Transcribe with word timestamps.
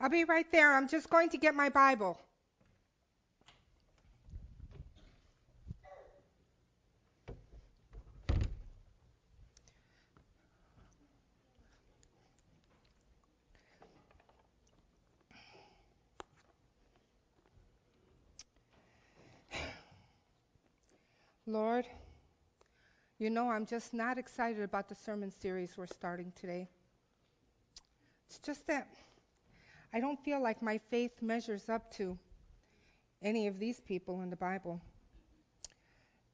I'll 0.00 0.08
be 0.08 0.24
right 0.24 0.50
there. 0.52 0.74
I'm 0.74 0.86
just 0.86 1.10
going 1.10 1.28
to 1.30 1.38
get 1.38 1.54
my 1.54 1.68
Bible. 1.68 2.18
Lord, 21.48 21.86
you 23.18 23.30
know 23.30 23.50
I'm 23.50 23.64
just 23.64 23.94
not 23.94 24.18
excited 24.18 24.62
about 24.62 24.90
the 24.90 24.94
sermon 24.94 25.32
series 25.40 25.78
we're 25.78 25.86
starting 25.86 26.30
today. 26.38 26.68
It's 28.28 28.38
just 28.38 28.66
that 28.66 28.86
I 29.92 30.00
don't 30.00 30.22
feel 30.24 30.42
like 30.42 30.62
my 30.62 30.78
faith 30.90 31.22
measures 31.22 31.68
up 31.68 31.90
to 31.94 32.18
any 33.22 33.46
of 33.46 33.58
these 33.58 33.80
people 33.80 34.20
in 34.22 34.30
the 34.30 34.36
Bible. 34.36 34.80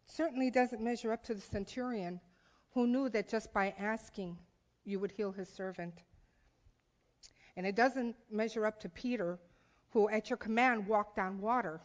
Certainly 0.06 0.50
doesn't 0.50 0.82
measure 0.82 1.12
up 1.12 1.24
to 1.24 1.34
the 1.34 1.40
centurion 1.40 2.20
who 2.72 2.86
knew 2.86 3.08
that 3.10 3.28
just 3.28 3.52
by 3.52 3.74
asking 3.78 4.36
you 4.84 4.98
would 4.98 5.12
heal 5.12 5.32
his 5.32 5.48
servant. 5.48 6.02
And 7.56 7.66
it 7.66 7.76
doesn't 7.76 8.16
measure 8.30 8.66
up 8.66 8.80
to 8.80 8.88
Peter, 8.88 9.38
who 9.90 10.08
at 10.08 10.28
your 10.28 10.36
command 10.36 10.86
walked 10.86 11.18
on 11.18 11.40
water. 11.40 11.80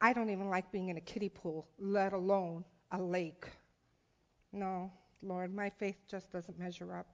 I 0.00 0.12
don't 0.12 0.30
even 0.30 0.48
like 0.48 0.70
being 0.70 0.88
in 0.88 0.96
a 0.96 1.00
kiddie 1.00 1.28
pool, 1.28 1.68
let 1.78 2.12
alone 2.12 2.64
a 2.92 3.02
lake. 3.02 3.46
No, 4.52 4.90
Lord, 5.22 5.54
my 5.54 5.70
faith 5.70 5.96
just 6.08 6.30
doesn't 6.32 6.58
measure 6.58 6.94
up. 6.94 7.06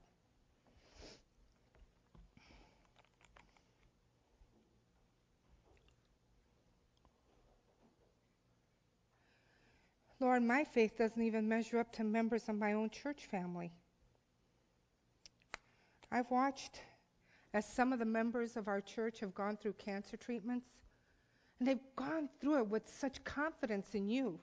Lord, 10.18 10.42
my 10.42 10.64
faith 10.64 10.96
doesn't 10.96 11.22
even 11.22 11.48
measure 11.48 11.78
up 11.78 11.92
to 11.92 12.04
members 12.04 12.48
of 12.48 12.56
my 12.56 12.72
own 12.72 12.88
church 12.88 13.26
family. 13.26 13.70
I've 16.10 16.30
watched 16.30 16.80
as 17.52 17.66
some 17.66 17.92
of 17.92 17.98
the 17.98 18.06
members 18.06 18.56
of 18.56 18.68
our 18.68 18.80
church 18.80 19.20
have 19.20 19.34
gone 19.34 19.56
through 19.56 19.74
cancer 19.74 20.16
treatments, 20.16 20.66
and 21.58 21.68
they've 21.68 21.78
gone 21.96 22.28
through 22.40 22.58
it 22.58 22.68
with 22.68 22.88
such 22.88 23.22
confidence 23.24 23.94
in 23.94 24.08
you. 24.08 24.38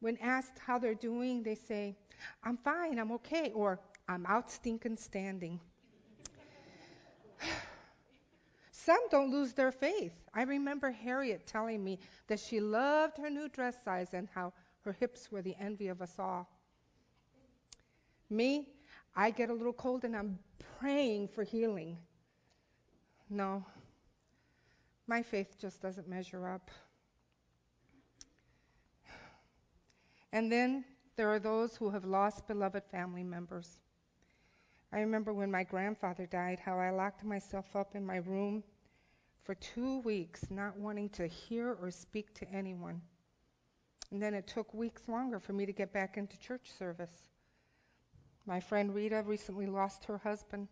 When 0.00 0.16
asked 0.18 0.58
how 0.58 0.78
they're 0.78 0.94
doing, 0.94 1.42
they 1.42 1.54
say, 1.54 1.96
I'm 2.42 2.56
fine, 2.58 2.98
I'm 2.98 3.12
okay, 3.12 3.52
or 3.54 3.80
I'm 4.08 4.26
out 4.26 4.50
stinking 4.50 4.96
standing. 4.96 5.60
Some 8.84 9.00
don't 9.10 9.30
lose 9.30 9.52
their 9.52 9.72
faith. 9.72 10.12
I 10.32 10.42
remember 10.42 10.90
Harriet 10.90 11.46
telling 11.46 11.84
me 11.84 11.98
that 12.28 12.40
she 12.40 12.60
loved 12.60 13.18
her 13.18 13.28
new 13.28 13.48
dress 13.48 13.76
size 13.84 14.14
and 14.14 14.28
how 14.34 14.52
her 14.84 14.92
hips 14.92 15.30
were 15.30 15.42
the 15.42 15.54
envy 15.60 15.88
of 15.88 16.00
us 16.00 16.14
all. 16.18 16.48
Me, 18.30 18.68
I 19.14 19.32
get 19.32 19.50
a 19.50 19.52
little 19.52 19.72
cold 19.72 20.04
and 20.04 20.16
I'm 20.16 20.38
praying 20.78 21.28
for 21.28 21.44
healing. 21.44 21.98
No, 23.28 23.64
my 25.06 25.22
faith 25.22 25.56
just 25.60 25.82
doesn't 25.82 26.08
measure 26.08 26.48
up. 26.48 26.70
And 30.32 30.50
then 30.50 30.84
there 31.16 31.28
are 31.28 31.40
those 31.40 31.76
who 31.76 31.90
have 31.90 32.04
lost 32.04 32.46
beloved 32.46 32.84
family 32.90 33.24
members. 33.24 33.78
I 34.92 35.00
remember 35.00 35.32
when 35.32 35.50
my 35.50 35.64
grandfather 35.64 36.26
died, 36.26 36.58
how 36.58 36.78
I 36.78 36.90
locked 36.90 37.24
myself 37.24 37.76
up 37.76 37.94
in 37.94 38.04
my 38.06 38.16
room 38.16 38.64
for 39.42 39.54
two 39.54 40.00
weeks, 40.00 40.50
not 40.50 40.76
wanting 40.76 41.08
to 41.10 41.26
hear 41.26 41.76
or 41.80 41.90
speak 41.90 42.34
to 42.34 42.50
anyone. 42.52 43.00
And 44.10 44.20
then 44.22 44.34
it 44.34 44.46
took 44.46 44.72
weeks 44.74 45.02
longer 45.08 45.38
for 45.38 45.52
me 45.52 45.66
to 45.66 45.72
get 45.72 45.92
back 45.92 46.16
into 46.16 46.38
church 46.38 46.70
service. 46.78 47.28
My 48.46 48.60
friend 48.60 48.94
Rita 48.94 49.22
recently 49.26 49.66
lost 49.66 50.04
her 50.04 50.18
husband. 50.18 50.68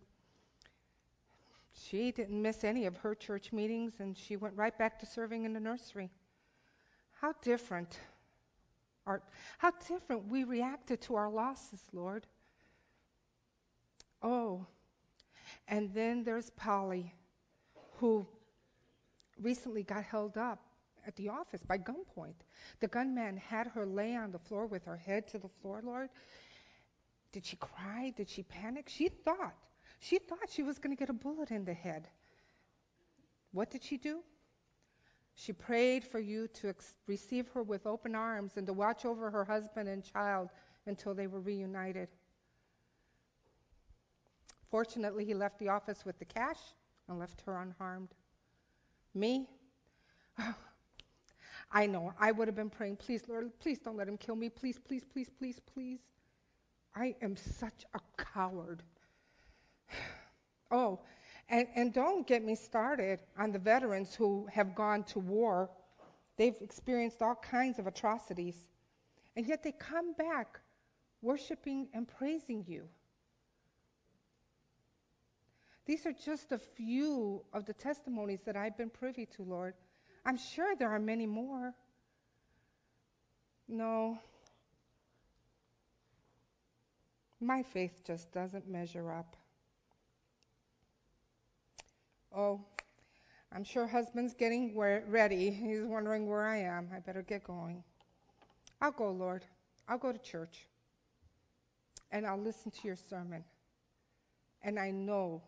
She 1.73 2.11
didn't 2.11 2.41
miss 2.41 2.65
any 2.65 2.87
of 2.87 2.97
her 2.97 3.15
church 3.15 3.53
meetings, 3.53 3.95
and 4.01 4.17
she 4.17 4.37
went 4.37 4.57
right 4.57 4.77
back 4.77 4.99
to 5.01 5.07
serving 5.07 5.45
in 5.45 5.53
the 5.53 5.61
nursery. 5.61 6.11
How 7.21 7.35
different 7.43 7.99
our, 9.09 9.23
how 9.57 9.73
different 9.89 10.29
we 10.29 10.45
reacted 10.45 11.01
to 11.03 11.15
our 11.15 11.31
losses, 11.31 11.81
Lord. 11.95 12.27
Oh, 14.23 14.67
and 15.67 15.93
then 15.95 16.25
there's 16.25 16.51
Polly, 16.51 17.15
who 17.97 18.27
recently 19.43 19.83
got 19.83 20.05
held 20.05 20.37
up 20.37 20.61
at 21.07 21.17
the 21.17 21.29
office 21.29 21.63
by 21.63 21.79
gunpoint. 21.79 22.35
The 22.81 22.89
gunman 22.89 23.37
had 23.37 23.67
her 23.69 23.87
lay 23.87 24.15
on 24.17 24.31
the 24.31 24.39
floor 24.39 24.67
with 24.67 24.85
her 24.85 24.97
head 24.97 25.29
to 25.29 25.39
the 25.39 25.49
floor, 25.61 25.81
Lord. 25.83 26.11
Did 27.33 27.47
she 27.47 27.57
cry? 27.57 28.13
Did 28.17 28.29
she 28.29 28.43
panic? 28.43 28.89
She 28.89 29.09
thought. 29.09 29.55
She 30.01 30.19
thought 30.19 30.49
she 30.51 30.63
was 30.63 30.79
going 30.79 30.95
to 30.95 30.99
get 30.99 31.11
a 31.11 31.15
bullet 31.15 31.51
in 31.51 31.65
the 31.65 31.75
head. 31.75 32.09
What 33.53 33.71
did 33.71 33.83
she 33.83 33.97
do? 33.97 34.21
She 35.35 35.53
prayed 35.53 36.05
for 36.05 36.19
you 36.19 36.49
to 36.49 36.71
ex- 36.71 36.95
receive 37.07 37.49
her 37.49 37.63
with 37.63 37.87
open 37.87 38.15
arms 38.15 38.57
and 38.57 38.67
to 38.67 38.73
watch 38.73 39.05
over 39.05 39.31
her 39.31 39.45
husband 39.45 39.89
and 39.89 40.03
child 40.05 40.51
until 40.87 41.15
they 41.15 41.27
were 41.27 41.41
reunited. 41.41 42.09
Fortunately, 44.71 45.25
he 45.25 45.35
left 45.35 45.59
the 45.59 45.69
office 45.69 46.05
with 46.05 46.19
the 46.19 46.25
cash 46.25 46.59
and 47.09 47.19
left 47.19 47.41
her 47.43 47.61
unharmed. 47.61 48.15
Me? 49.15 49.49
I 51.71 51.87
know. 51.87 52.13
I 52.19 52.33
would 52.33 52.49
have 52.49 52.55
been 52.55 52.71
praying, 52.71 52.97
please, 52.97 53.23
Lord, 53.29 53.51
please 53.61 53.79
don't 53.79 53.97
let 53.97 54.09
him 54.09 54.17
kill 54.17 54.37
me. 54.37 54.49
Please, 54.49 54.79
please, 54.79 55.03
please, 55.13 55.29
please, 55.39 55.61
please. 55.75 56.01
I 56.95 57.15
am 57.23 57.37
such 57.37 57.85
a 57.95 58.01
coward. 58.17 58.83
Oh, 60.71 61.01
and, 61.49 61.67
and 61.75 61.95
don't 61.95 62.27
get 62.27 62.45
me 62.45 62.55
started 62.55 63.21
on 63.39 63.53
the 63.53 63.59
veterans 63.59 64.15
who 64.15 64.47
have 64.53 64.75
gone 64.75 65.03
to 65.05 65.19
war. 65.19 65.71
They've 66.37 66.55
experienced 66.61 67.23
all 67.23 67.37
kinds 67.37 67.79
of 67.79 67.87
atrocities. 67.87 68.55
And 69.35 69.47
yet 69.47 69.63
they 69.63 69.73
come 69.73 70.13
back 70.13 70.61
worshiping 71.23 71.89
and 71.95 72.07
praising 72.07 72.67
you. 72.69 72.83
These 75.89 76.05
are 76.05 76.13
just 76.13 76.53
a 76.53 76.59
few 76.59 77.43
of 77.55 77.65
the 77.65 77.73
testimonies 77.73 78.41
that 78.45 78.57
I've 78.57 78.77
been 78.77 78.91
privy 78.91 79.25
to, 79.37 79.43
Lord. 79.43 79.73
I'm 80.27 80.37
sure 80.37 80.77
there 80.77 80.91
are 80.91 80.99
many 80.99 81.25
more. 81.25 81.73
No. 83.67 84.19
My 87.41 87.63
faith 87.63 88.03
just 88.07 88.31
doesn't 88.33 88.69
measure 88.69 89.11
up. 89.11 89.35
Oh, 92.37 92.61
I'm 93.51 93.65
sure 93.65 93.87
husband's 93.87 94.35
getting 94.35 94.77
ready. 94.77 95.51
He's 95.51 95.85
wondering 95.85 96.29
where 96.29 96.47
I 96.47 96.59
am. 96.59 96.91
I 96.95 96.99
better 96.99 97.23
get 97.23 97.45
going. 97.45 97.83
I'll 98.83 98.93
go, 98.93 99.11
Lord. 99.11 99.43
I'll 99.89 99.97
go 99.97 100.13
to 100.13 100.19
church. 100.19 100.67
And 102.13 102.27
I'll 102.27 102.39
listen 102.39 102.71
to 102.73 102.87
your 102.87 102.99
sermon. 103.09 103.43
And 104.63 104.79
I 104.79 104.91
know 104.91 105.41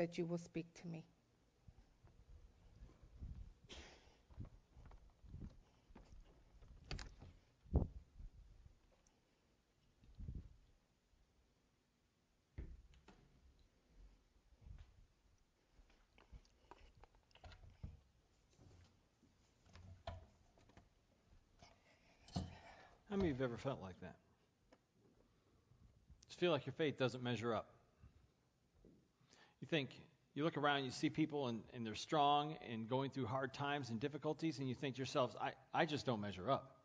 that 0.00 0.16
you 0.16 0.24
will 0.24 0.38
speak 0.38 0.64
to 0.72 0.88
me. 0.88 1.04
How 23.10 23.16
many 23.16 23.28
of 23.28 23.36
you 23.36 23.42
have 23.42 23.52
ever 23.52 23.58
felt 23.58 23.82
like 23.82 24.00
that? 24.00 24.16
Just 26.26 26.40
feel 26.40 26.52
like 26.52 26.64
your 26.64 26.72
faith 26.72 26.96
doesn't 26.96 27.22
measure 27.22 27.54
up. 27.54 27.79
You 29.60 29.68
think, 29.68 29.90
you 30.34 30.44
look 30.44 30.56
around, 30.56 30.84
you 30.84 30.90
see 30.90 31.10
people 31.10 31.48
and, 31.48 31.60
and 31.74 31.84
they're 31.84 31.94
strong 31.94 32.56
and 32.70 32.88
going 32.88 33.10
through 33.10 33.26
hard 33.26 33.52
times 33.52 33.90
and 33.90 34.00
difficulties, 34.00 34.58
and 34.58 34.68
you 34.68 34.74
think 34.74 34.94
to 34.94 34.98
yourselves, 34.98 35.36
I, 35.40 35.52
I 35.74 35.84
just 35.84 36.06
don't 36.06 36.20
measure 36.20 36.50
up. 36.50 36.76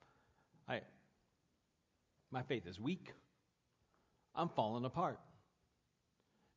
I, 0.67 0.81
my 2.31 2.43
faith 2.43 2.67
is 2.67 2.79
weak. 2.79 3.13
I'm 4.35 4.49
falling 4.49 4.83
apart. 4.83 5.19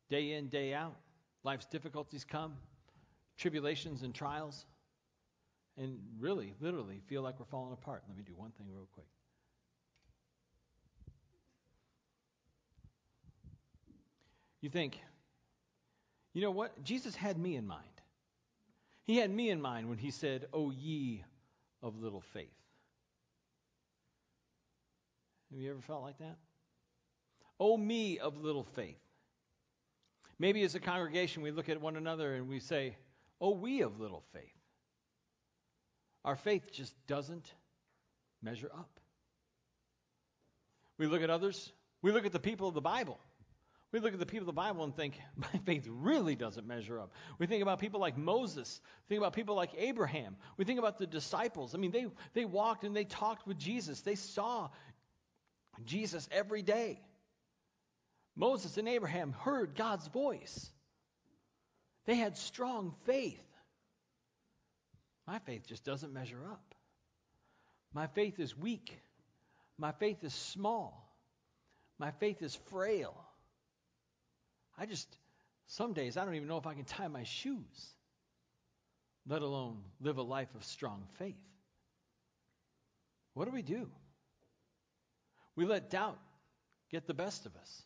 Day 0.09 0.33
in, 0.33 0.47
day 0.47 0.73
out, 0.73 0.97
life's 1.43 1.65
difficulties 1.67 2.25
come, 2.25 2.55
tribulations 3.37 4.01
and 4.01 4.13
trials, 4.13 4.65
and 5.77 5.99
really, 6.19 6.53
literally 6.59 7.01
feel 7.07 7.21
like 7.21 7.39
we're 7.39 7.45
falling 7.45 7.71
apart. 7.71 8.03
Let 8.07 8.17
me 8.17 8.23
do 8.23 8.33
one 8.35 8.51
thing 8.57 8.67
real 8.69 8.87
quick. 8.91 9.05
You 14.61 14.69
think, 14.69 14.99
You 16.39 16.45
know 16.45 16.51
what? 16.51 16.85
Jesus 16.85 17.17
had 17.17 17.37
me 17.37 17.57
in 17.57 17.67
mind. 17.67 17.83
He 19.03 19.17
had 19.17 19.29
me 19.29 19.49
in 19.49 19.59
mind 19.59 19.89
when 19.89 19.97
he 19.97 20.09
said, 20.09 20.45
O 20.53 20.71
ye 20.71 21.25
of 21.83 22.01
little 22.01 22.21
faith. 22.21 22.47
Have 25.51 25.59
you 25.59 25.71
ever 25.71 25.81
felt 25.81 26.01
like 26.01 26.17
that? 26.19 26.37
O 27.59 27.75
me 27.75 28.19
of 28.19 28.37
little 28.37 28.63
faith. 28.63 29.01
Maybe 30.39 30.63
as 30.63 30.75
a 30.75 30.79
congregation 30.79 31.43
we 31.43 31.51
look 31.51 31.67
at 31.67 31.81
one 31.81 31.97
another 31.97 32.33
and 32.35 32.47
we 32.47 32.61
say, 32.61 32.95
Oh, 33.41 33.49
we 33.51 33.81
of 33.81 33.99
little 33.99 34.23
faith. 34.31 34.55
Our 36.23 36.37
faith 36.37 36.71
just 36.71 36.95
doesn't 37.05 37.53
measure 38.41 38.71
up. 38.73 38.97
We 40.97 41.07
look 41.07 41.21
at 41.21 41.29
others, 41.29 41.69
we 42.01 42.13
look 42.13 42.25
at 42.25 42.31
the 42.31 42.39
people 42.39 42.69
of 42.69 42.75
the 42.75 42.79
Bible. 42.79 43.19
We 43.91 43.99
look 43.99 44.13
at 44.13 44.19
the 44.19 44.25
people 44.25 44.43
of 44.43 44.55
the 44.55 44.61
Bible 44.61 44.83
and 44.83 44.95
think, 44.95 45.19
my 45.35 45.59
faith 45.65 45.87
really 45.89 46.35
doesn't 46.35 46.67
measure 46.67 46.99
up. 46.99 47.11
We 47.39 47.47
think 47.47 47.63
about 47.63 47.79
people 47.79 47.99
like 47.99 48.17
Moses, 48.17 48.81
think 49.07 49.19
about 49.19 49.33
people 49.33 49.55
like 49.55 49.71
Abraham. 49.77 50.35
We 50.57 50.65
think 50.65 50.79
about 50.79 50.97
the 50.97 51.07
disciples. 51.07 51.73
I 51.73 51.77
mean, 51.77 51.91
they, 51.91 52.05
they 52.33 52.45
walked 52.45 52.83
and 52.83 52.95
they 52.95 53.05
talked 53.05 53.47
with 53.47 53.57
Jesus. 53.57 54.01
They 54.01 54.15
saw 54.15 54.69
Jesus 55.85 56.27
every 56.31 56.61
day. 56.61 57.01
Moses 58.35 58.77
and 58.77 58.87
Abraham 58.87 59.31
heard 59.33 59.75
God's 59.75 60.07
voice. 60.07 60.69
They 62.05 62.15
had 62.15 62.37
strong 62.37 62.95
faith. 63.05 63.43
My 65.27 65.39
faith 65.39 65.67
just 65.67 65.83
doesn't 65.83 66.13
measure 66.13 66.43
up. 66.49 66.75
My 67.93 68.07
faith 68.07 68.39
is 68.39 68.57
weak. 68.57 68.97
My 69.77 69.91
faith 69.91 70.23
is 70.23 70.33
small. 70.33 71.13
My 71.97 72.11
faith 72.11 72.41
is 72.41 72.55
frail. 72.69 73.15
I 74.79 74.85
just, 74.85 75.17
some 75.67 75.93
days, 75.93 76.15
I 76.15 76.23
don't 76.23 76.35
even 76.35 76.47
know 76.47 76.57
if 76.57 76.65
I 76.65 76.73
can 76.73 76.85
tie 76.85 77.09
my 77.09 77.23
shoes, 77.23 77.93
let 79.27 79.41
alone 79.41 79.79
live 79.99 80.17
a 80.17 80.21
life 80.21 80.55
of 80.55 80.63
strong 80.63 81.03
faith. 81.17 81.35
What 83.33 83.45
do 83.45 83.51
we 83.51 83.61
do? 83.61 83.89
We 85.55 85.65
let 85.65 85.89
doubt 85.89 86.19
get 86.89 87.05
the 87.07 87.13
best 87.13 87.45
of 87.45 87.55
us. 87.57 87.83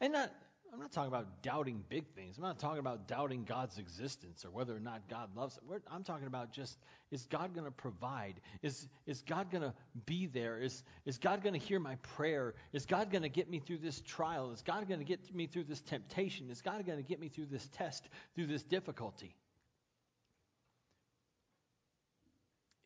And 0.00 0.14
not, 0.14 0.32
I'm 0.72 0.80
not 0.80 0.92
talking 0.92 1.08
about 1.08 1.42
doubting 1.42 1.82
big 1.88 2.06
things. 2.14 2.36
I'm 2.36 2.42
not 2.42 2.58
talking 2.58 2.80
about 2.80 3.08
doubting 3.08 3.44
God's 3.44 3.78
existence 3.78 4.44
or 4.44 4.50
whether 4.50 4.76
or 4.76 4.80
not 4.80 5.08
God 5.08 5.34
loves 5.34 5.56
it. 5.56 5.82
I'm 5.90 6.04
talking 6.04 6.26
about 6.26 6.52
just 6.52 6.78
is 7.12 7.24
God 7.26 7.54
going 7.54 7.64
to 7.64 7.70
provide? 7.70 8.40
Is, 8.62 8.88
is 9.06 9.22
God 9.22 9.50
going 9.50 9.62
to 9.62 9.72
be 10.06 10.26
there? 10.26 10.58
Is, 10.58 10.82
is 11.04 11.18
God 11.18 11.42
going 11.42 11.52
to 11.52 11.64
hear 11.64 11.78
my 11.78 11.94
prayer? 11.96 12.54
Is 12.72 12.84
God 12.84 13.10
going 13.10 13.22
to 13.22 13.28
get 13.28 13.48
me 13.48 13.60
through 13.60 13.78
this 13.78 14.00
trial? 14.00 14.50
Is 14.50 14.62
God 14.62 14.88
going 14.88 14.98
to 14.98 15.06
get 15.06 15.32
me 15.34 15.46
through 15.46 15.64
this 15.64 15.80
temptation? 15.80 16.50
Is 16.50 16.60
God 16.60 16.84
going 16.84 16.98
to 16.98 17.04
get 17.04 17.20
me 17.20 17.28
through 17.28 17.46
this 17.46 17.68
test, 17.72 18.08
through 18.34 18.46
this 18.46 18.64
difficulty? 18.64 19.36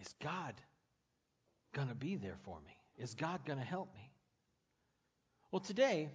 Is 0.00 0.14
God 0.22 0.54
going 1.72 1.88
to 1.88 1.94
be 1.94 2.16
there 2.16 2.36
for 2.44 2.58
me? 2.60 2.76
Is 2.98 3.14
God 3.14 3.44
going 3.46 3.58
to 3.58 3.64
help 3.64 3.94
me? 3.94 4.10
Well, 5.50 5.60
today, 5.60 6.10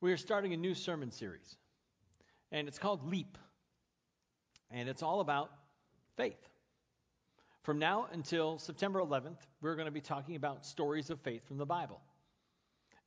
we 0.00 0.12
are 0.12 0.16
starting 0.16 0.52
a 0.52 0.56
new 0.56 0.74
sermon 0.74 1.10
series, 1.10 1.56
and 2.52 2.68
it's 2.68 2.78
called 2.78 3.08
Leap. 3.08 3.36
And 4.70 4.88
it's 4.88 5.02
all 5.02 5.20
about 5.20 5.50
faith. 6.16 6.46
From 7.62 7.78
now 7.78 8.06
until 8.12 8.58
September 8.58 9.00
11th, 9.00 9.38
we're 9.62 9.76
going 9.76 9.86
to 9.86 9.92
be 9.92 10.02
talking 10.02 10.36
about 10.36 10.66
stories 10.66 11.08
of 11.08 11.20
faith 11.20 11.46
from 11.48 11.56
the 11.56 11.64
Bible. 11.64 12.00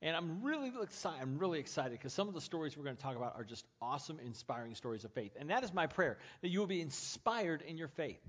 And 0.02 0.16
I'm 0.16 0.42
really 0.42 0.72
excited. 0.82 1.22
I'm 1.22 1.38
really 1.38 1.60
excited 1.60 1.92
because 1.92 2.12
some 2.12 2.26
of 2.26 2.34
the 2.34 2.40
stories 2.40 2.76
we're 2.76 2.82
going 2.82 2.96
to 2.96 3.02
talk 3.02 3.16
about 3.16 3.34
are 3.36 3.44
just 3.44 3.64
awesome, 3.80 4.18
inspiring 4.24 4.74
stories 4.74 5.04
of 5.04 5.12
faith. 5.12 5.36
And 5.38 5.50
that 5.50 5.62
is 5.62 5.72
my 5.72 5.86
prayer 5.86 6.18
that 6.42 6.48
you 6.48 6.58
will 6.58 6.66
be 6.66 6.80
inspired 6.80 7.62
in 7.62 7.78
your 7.78 7.86
faith. 7.86 8.20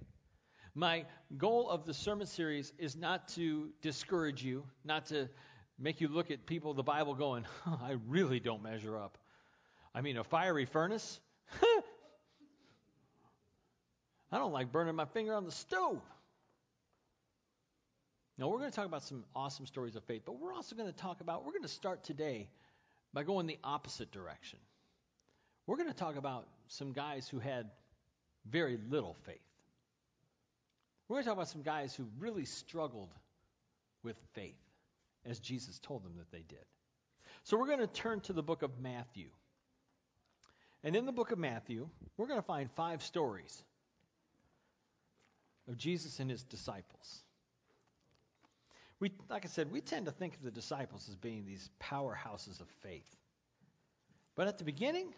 My 0.76 1.06
goal 1.38 1.70
of 1.70 1.86
the 1.86 1.94
sermon 1.94 2.28
series 2.28 2.72
is 2.78 2.96
not 2.96 3.28
to 3.30 3.70
discourage 3.82 4.44
you, 4.44 4.64
not 4.86 5.08
to 5.08 5.28
make 5.80 6.02
you 6.02 6.08
look 6.08 6.32
at 6.32 6.46
people 6.46 6.74
the 6.74 6.84
Bible 6.84 7.16
going, 7.16 7.46
I 7.66 7.98
really 8.08 8.40
don't 8.40 8.64
measure 8.64 8.98
up. 8.98 9.18
I 9.94 10.02
mean, 10.02 10.18
a 10.18 10.24
fiery 10.24 10.66
furnace? 10.66 11.20
I 14.32 14.38
don't 14.40 14.54
like 14.54 14.72
burning 14.72 14.96
my 14.96 15.06
finger 15.06 15.36
on 15.36 15.46
the 15.46 15.52
stove. 15.52 16.02
Now, 18.38 18.48
we're 18.48 18.58
going 18.58 18.72
to 18.72 18.76
talk 18.76 18.88
about 18.88 19.04
some 19.04 19.26
awesome 19.36 19.68
stories 19.68 19.96
of 19.96 20.04
faith, 20.06 20.24
but 20.26 20.40
we're 20.40 20.54
also 20.54 20.76
going 20.76 20.92
to 20.92 20.98
talk 20.98 21.22
about, 21.22 21.46
we're 21.46 21.52
going 21.52 21.62
to 21.62 21.68
start 21.68 22.04
today 22.04 22.50
by 23.14 23.22
going 23.22 23.46
the 23.46 23.60
opposite 23.64 24.12
direction. 24.12 24.58
We're 25.68 25.78
going 25.78 25.90
to 25.90 25.96
talk 25.96 26.16
about 26.16 26.48
some 26.68 26.94
guys 26.94 27.28
who 27.30 27.38
had 27.38 27.70
very 28.50 28.80
little 28.90 29.16
faith. 29.26 29.38
We're 31.08 31.18
going 31.18 31.26
to 31.26 31.30
talk 31.30 31.38
about 31.38 31.50
some 31.50 31.62
guys 31.62 31.94
who 31.94 32.08
really 32.18 32.46
struggled 32.46 33.10
with 34.04 34.18
faith 34.34 34.56
as 35.26 35.40
Jesus 35.40 35.80
told 35.80 36.04
them 36.04 36.14
that 36.18 36.32
they 36.32 36.44
did. 36.48 36.66
So 37.44 37.58
we're 37.58 37.68
going 37.68 37.80
to 37.80 37.88
turn 37.88 38.22
to 38.22 38.34
the 38.34 38.44
book 38.44 38.62
of 38.62 38.80
Matthew. 38.80 39.30
And 40.84 40.96
in 40.96 41.06
the 41.06 41.12
book 41.12 41.32
of 41.32 41.38
Matthew, 41.40 41.88
we're 42.18 42.28
going 42.28 42.40
to 42.40 42.46
find 42.46 42.70
five 42.72 43.04
stories 43.04 43.64
of 45.68 45.78
Jesus 45.78 46.20
and 46.20 46.30
his 46.30 46.44
disciples. 46.44 47.24
We, 49.00 49.12
like 49.30 49.46
I 49.46 49.50
said, 49.50 49.72
we 49.72 49.82
tend 49.82 50.06
to 50.06 50.12
think 50.12 50.36
of 50.36 50.44
the 50.44 50.52
disciples 50.52 51.08
as 51.10 51.16
being 51.16 51.46
these 51.46 51.70
powerhouses 51.82 52.62
of 52.62 52.68
faith. 52.82 53.18
But 54.36 54.48
at 54.48 54.58
the 54.58 54.64
beginning, 54.64 55.14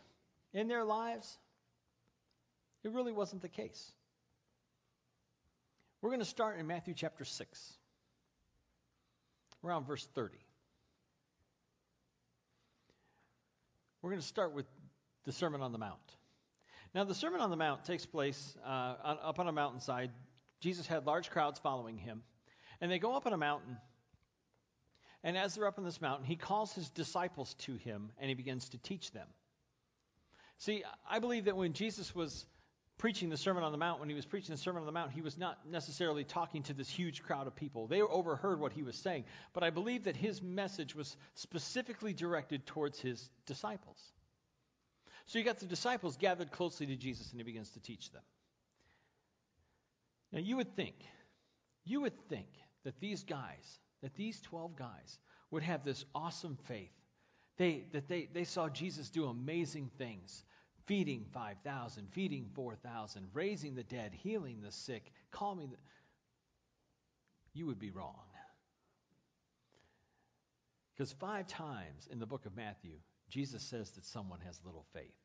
in 0.53 0.67
their 0.67 0.83
lives, 0.83 1.37
it 2.83 2.91
really 2.91 3.11
wasn't 3.11 3.41
the 3.41 3.49
case. 3.49 3.91
We're 6.01 6.09
going 6.09 6.19
to 6.19 6.25
start 6.25 6.59
in 6.59 6.67
Matthew 6.67 6.93
chapter 6.95 7.25
6 7.25 7.73
around 9.65 9.85
verse 9.85 10.05
30. 10.13 10.35
We're 14.01 14.11
going 14.11 14.21
to 14.21 14.27
start 14.27 14.53
with 14.53 14.67
the 15.25 15.31
Sermon 15.31 15.61
on 15.61 15.71
the 15.71 15.79
Mount. 15.79 15.99
Now, 16.93 17.03
the 17.03 17.15
Sermon 17.15 17.41
on 17.41 17.49
the 17.49 17.57
Mount 17.57 17.83
takes 17.85 18.05
place 18.05 18.55
uh, 18.65 18.95
on, 19.03 19.17
up 19.23 19.39
on 19.39 19.47
a 19.47 19.51
mountainside. 19.51 20.11
Jesus 20.61 20.85
had 20.85 21.05
large 21.05 21.31
crowds 21.31 21.59
following 21.59 21.97
him. 21.97 22.21
And 22.79 22.91
they 22.91 22.99
go 22.99 23.15
up 23.15 23.25
on 23.25 23.33
a 23.33 23.37
mountain. 23.37 23.77
And 25.23 25.37
as 25.37 25.55
they're 25.55 25.67
up 25.67 25.79
on 25.79 25.83
this 25.83 25.99
mountain, 25.99 26.25
he 26.25 26.35
calls 26.35 26.71
his 26.73 26.89
disciples 26.89 27.55
to 27.59 27.75
him 27.75 28.11
and 28.19 28.29
he 28.29 28.35
begins 28.35 28.69
to 28.69 28.77
teach 28.77 29.11
them. 29.11 29.27
See, 30.59 30.83
I 31.09 31.19
believe 31.19 31.45
that 31.45 31.57
when 31.57 31.73
Jesus 31.73 32.13
was 32.13 32.45
preaching 32.97 33.29
the 33.29 33.37
Sermon 33.37 33.63
on 33.63 33.71
the 33.71 33.77
Mount, 33.77 33.99
when 33.99 34.09
he 34.09 34.15
was 34.15 34.25
preaching 34.25 34.55
the 34.55 34.61
Sermon 34.61 34.81
on 34.81 34.85
the 34.85 34.91
Mount, 34.91 35.11
he 35.11 35.21
was 35.21 35.37
not 35.37 35.59
necessarily 35.69 36.23
talking 36.23 36.63
to 36.63 36.73
this 36.73 36.89
huge 36.89 37.23
crowd 37.23 37.47
of 37.47 37.55
people. 37.55 37.87
They 37.87 38.01
overheard 38.01 38.59
what 38.59 38.71
he 38.71 38.83
was 38.83 38.95
saying. 38.95 39.25
But 39.53 39.63
I 39.63 39.69
believe 39.69 40.05
that 40.05 40.15
his 40.15 40.41
message 40.41 40.95
was 40.95 41.17
specifically 41.35 42.13
directed 42.13 42.65
towards 42.65 42.99
his 42.99 43.29
disciples. 43.45 43.97
So 45.25 45.39
you 45.39 45.45
got 45.45 45.59
the 45.59 45.65
disciples 45.65 46.17
gathered 46.17 46.51
closely 46.51 46.85
to 46.87 46.95
Jesus, 46.95 47.31
and 47.31 47.39
he 47.39 47.43
begins 47.43 47.71
to 47.71 47.79
teach 47.79 48.11
them. 48.11 48.21
Now 50.31 50.39
you 50.39 50.57
would 50.57 50.75
think, 50.75 50.95
you 51.83 52.01
would 52.01 52.17
think 52.29 52.47
that 52.83 52.99
these 52.99 53.23
guys, 53.23 53.79
that 54.03 54.15
these 54.15 54.39
12 54.41 54.75
guys, 54.75 55.19
would 55.51 55.63
have 55.63 55.83
this 55.83 56.05
awesome 56.13 56.57
faith. 56.67 56.91
They, 57.57 57.85
that 57.93 58.07
they, 58.07 58.27
they 58.33 58.43
saw 58.43 58.69
Jesus 58.69 59.09
do 59.09 59.25
amazing 59.25 59.89
things 59.97 60.43
feeding 60.85 61.25
5,000, 61.33 62.07
feeding 62.11 62.47
4,000, 62.53 63.27
raising 63.33 63.75
the 63.75 63.83
dead, 63.83 64.13
healing 64.13 64.61
the 64.61 64.71
sick, 64.71 65.11
calming 65.31 65.71
the. 65.71 65.77
You 67.53 67.65
would 67.67 67.79
be 67.79 67.91
wrong. 67.91 68.15
Because 70.95 71.11
five 71.11 71.47
times 71.47 72.07
in 72.09 72.19
the 72.19 72.25
book 72.25 72.45
of 72.45 72.55
Matthew, 72.55 72.93
Jesus 73.29 73.63
says 73.63 73.91
that 73.91 74.05
someone 74.05 74.39
has 74.45 74.59
little 74.65 74.85
faith. 74.93 75.15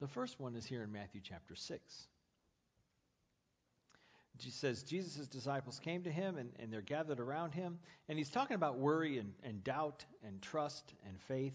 The 0.00 0.08
first 0.08 0.40
one 0.40 0.54
is 0.56 0.64
here 0.64 0.82
in 0.82 0.90
Matthew 0.90 1.20
chapter 1.22 1.54
6. 1.54 2.06
He 4.38 4.50
says 4.50 4.82
Jesus' 4.82 5.26
disciples 5.28 5.78
came 5.78 6.02
to 6.04 6.10
him 6.10 6.36
and, 6.38 6.50
and 6.58 6.72
they're 6.72 6.80
gathered 6.80 7.20
around 7.20 7.52
him. 7.52 7.78
And 8.08 8.18
he's 8.18 8.30
talking 8.30 8.54
about 8.54 8.78
worry 8.78 9.18
and, 9.18 9.32
and 9.44 9.62
doubt 9.62 10.04
and 10.26 10.40
trust 10.40 10.94
and 11.06 11.20
faith. 11.20 11.54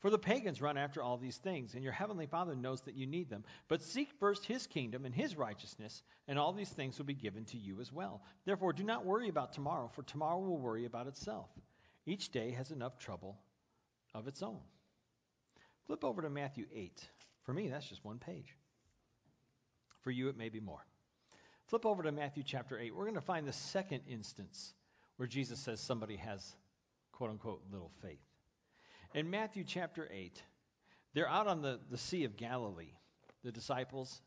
For 0.00 0.10
the 0.10 0.18
pagans 0.18 0.62
run 0.62 0.76
after 0.76 1.02
all 1.02 1.16
these 1.16 1.36
things, 1.38 1.74
and 1.74 1.82
your 1.82 1.92
heavenly 1.92 2.26
Father 2.26 2.54
knows 2.54 2.82
that 2.82 2.94
you 2.94 3.06
need 3.06 3.28
them. 3.28 3.44
But 3.66 3.82
seek 3.82 4.12
first 4.20 4.44
his 4.44 4.66
kingdom 4.66 5.04
and 5.04 5.14
his 5.14 5.36
righteousness, 5.36 6.02
and 6.28 6.38
all 6.38 6.52
these 6.52 6.70
things 6.70 6.98
will 6.98 7.06
be 7.06 7.14
given 7.14 7.44
to 7.46 7.56
you 7.56 7.80
as 7.80 7.92
well. 7.92 8.22
Therefore, 8.44 8.72
do 8.72 8.84
not 8.84 9.04
worry 9.04 9.28
about 9.28 9.52
tomorrow, 9.52 9.88
for 9.88 10.02
tomorrow 10.04 10.38
will 10.38 10.58
worry 10.58 10.84
about 10.84 11.08
itself. 11.08 11.48
Each 12.06 12.30
day 12.30 12.52
has 12.52 12.70
enough 12.70 12.98
trouble 12.98 13.38
of 14.14 14.28
its 14.28 14.42
own. 14.42 14.60
Flip 15.86 16.04
over 16.04 16.22
to 16.22 16.30
Matthew 16.30 16.66
8. 16.72 17.08
For 17.42 17.52
me, 17.52 17.68
that's 17.68 17.88
just 17.88 18.04
one 18.04 18.18
page. 18.18 18.56
For 20.02 20.12
you, 20.12 20.28
it 20.28 20.36
may 20.36 20.48
be 20.48 20.60
more. 20.60 20.84
Flip 21.66 21.84
over 21.84 22.04
to 22.04 22.12
Matthew 22.12 22.44
chapter 22.46 22.78
8. 22.78 22.94
We're 22.94 23.04
going 23.04 23.14
to 23.16 23.20
find 23.20 23.48
the 23.48 23.52
second 23.52 24.02
instance 24.08 24.72
where 25.16 25.26
Jesus 25.26 25.58
says 25.58 25.80
somebody 25.80 26.16
has, 26.16 26.54
quote 27.12 27.30
unquote, 27.30 27.62
little 27.72 27.90
faith. 28.00 28.27
In 29.14 29.30
Matthew 29.30 29.64
chapter 29.64 30.06
8, 30.12 30.42
they're 31.14 31.28
out 31.28 31.46
on 31.46 31.62
the, 31.62 31.80
the 31.90 31.96
Sea 31.96 32.24
of 32.24 32.36
Galilee, 32.36 32.92
the 33.42 33.50
disciples 33.50 34.20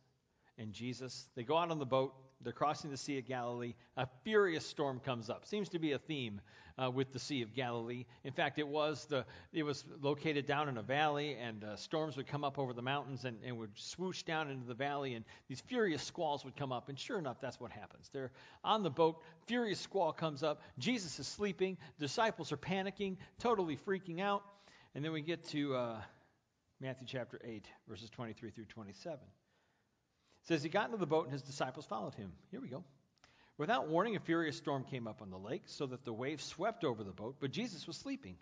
and 0.58 0.74
Jesus. 0.74 1.28
They 1.36 1.44
go 1.44 1.56
out 1.58 1.70
on 1.70 1.78
the 1.78 1.86
boat. 1.86 2.14
They're 2.44 2.52
crossing 2.52 2.90
the 2.90 2.98
Sea 2.98 3.20
of 3.20 3.28
Galilee. 3.28 3.76
A 3.96 4.08
furious 4.24 4.66
storm 4.66 5.00
comes 5.00 5.30
up. 5.30 5.46
Seems 5.46 5.70
to 5.70 5.80
be 5.80 5.92
a 5.92 6.00
theme 6.00 6.42
uh, 6.82 6.90
with 6.90 7.14
the 7.14 7.20
Sea 7.20 7.44
of 7.44 7.54
Galilee. 7.54 8.06
In 8.24 8.34
fact, 8.34 8.58
it 8.58 8.68
was 8.68 9.06
the 9.06 9.24
it 9.54 9.62
was 9.62 9.86
located 10.02 10.48
down 10.48 10.68
in 10.68 10.78
a 10.78 10.82
valley, 10.82 11.36
and 11.40 11.64
uh, 11.64 11.76
storms 11.76 12.18
would 12.18 12.26
come 12.26 12.44
up 12.44 12.58
over 12.58 12.74
the 12.74 12.82
mountains 12.82 13.26
and, 13.26 13.38
and 13.46 13.58
would 13.60 13.78
swoosh 13.78 14.24
down 14.24 14.50
into 14.50 14.66
the 14.66 14.74
valley, 14.74 15.14
and 15.14 15.24
these 15.48 15.62
furious 15.62 16.02
squalls 16.02 16.44
would 16.44 16.56
come 16.56 16.72
up. 16.72 16.90
And 16.90 16.98
sure 16.98 17.20
enough, 17.20 17.40
that's 17.40 17.60
what 17.60 17.72
happens. 17.72 18.10
They're 18.12 18.32
on 18.64 18.82
the 18.82 18.90
boat. 18.90 19.22
Furious 19.46 19.80
squall 19.80 20.12
comes 20.12 20.42
up. 20.42 20.64
Jesus 20.80 21.20
is 21.20 21.28
sleeping. 21.28 21.78
Disciples 22.00 22.52
are 22.52 22.58
panicking, 22.58 23.18
totally 23.40 23.78
freaking 23.78 24.20
out. 24.20 24.44
And 24.94 25.06
then 25.06 25.12
we 25.14 25.22
get 25.22 25.48
to 25.50 25.76
uh, 25.76 26.02
Matthew 26.80 27.08
chapter 27.08 27.40
8, 27.44 27.66
verses 27.88 28.10
23 28.10 28.52
through 28.52 28.66
27. 28.66 29.14
It 29.14 30.48
says, 30.48 30.64
He 30.64 30.70
got 30.70 30.86
into 30.86 30.98
the 30.98 31.06
boat 31.06 31.26
and 31.26 31.34
his 31.34 31.44
disciples 31.44 31.86
followed 31.86 32.16
him. 32.16 32.34
Here 32.50 32.60
we 32.60 32.68
go. 32.68 32.84
Without 33.58 33.88
warning, 33.88 34.16
a 34.16 34.20
furious 34.20 34.58
storm 34.58 34.84
came 34.84 35.08
up 35.08 35.22
on 35.22 35.30
the 35.30 35.38
lake, 35.38 35.64
so 35.68 35.86
that 35.86 36.04
the 36.04 36.14
waves 36.14 36.44
swept 36.44 36.84
over 36.84 37.04
the 37.04 37.12
boat, 37.12 37.36
but 37.40 37.52
Jesus 37.52 37.86
was 37.86 37.96
sleeping. 37.96 38.36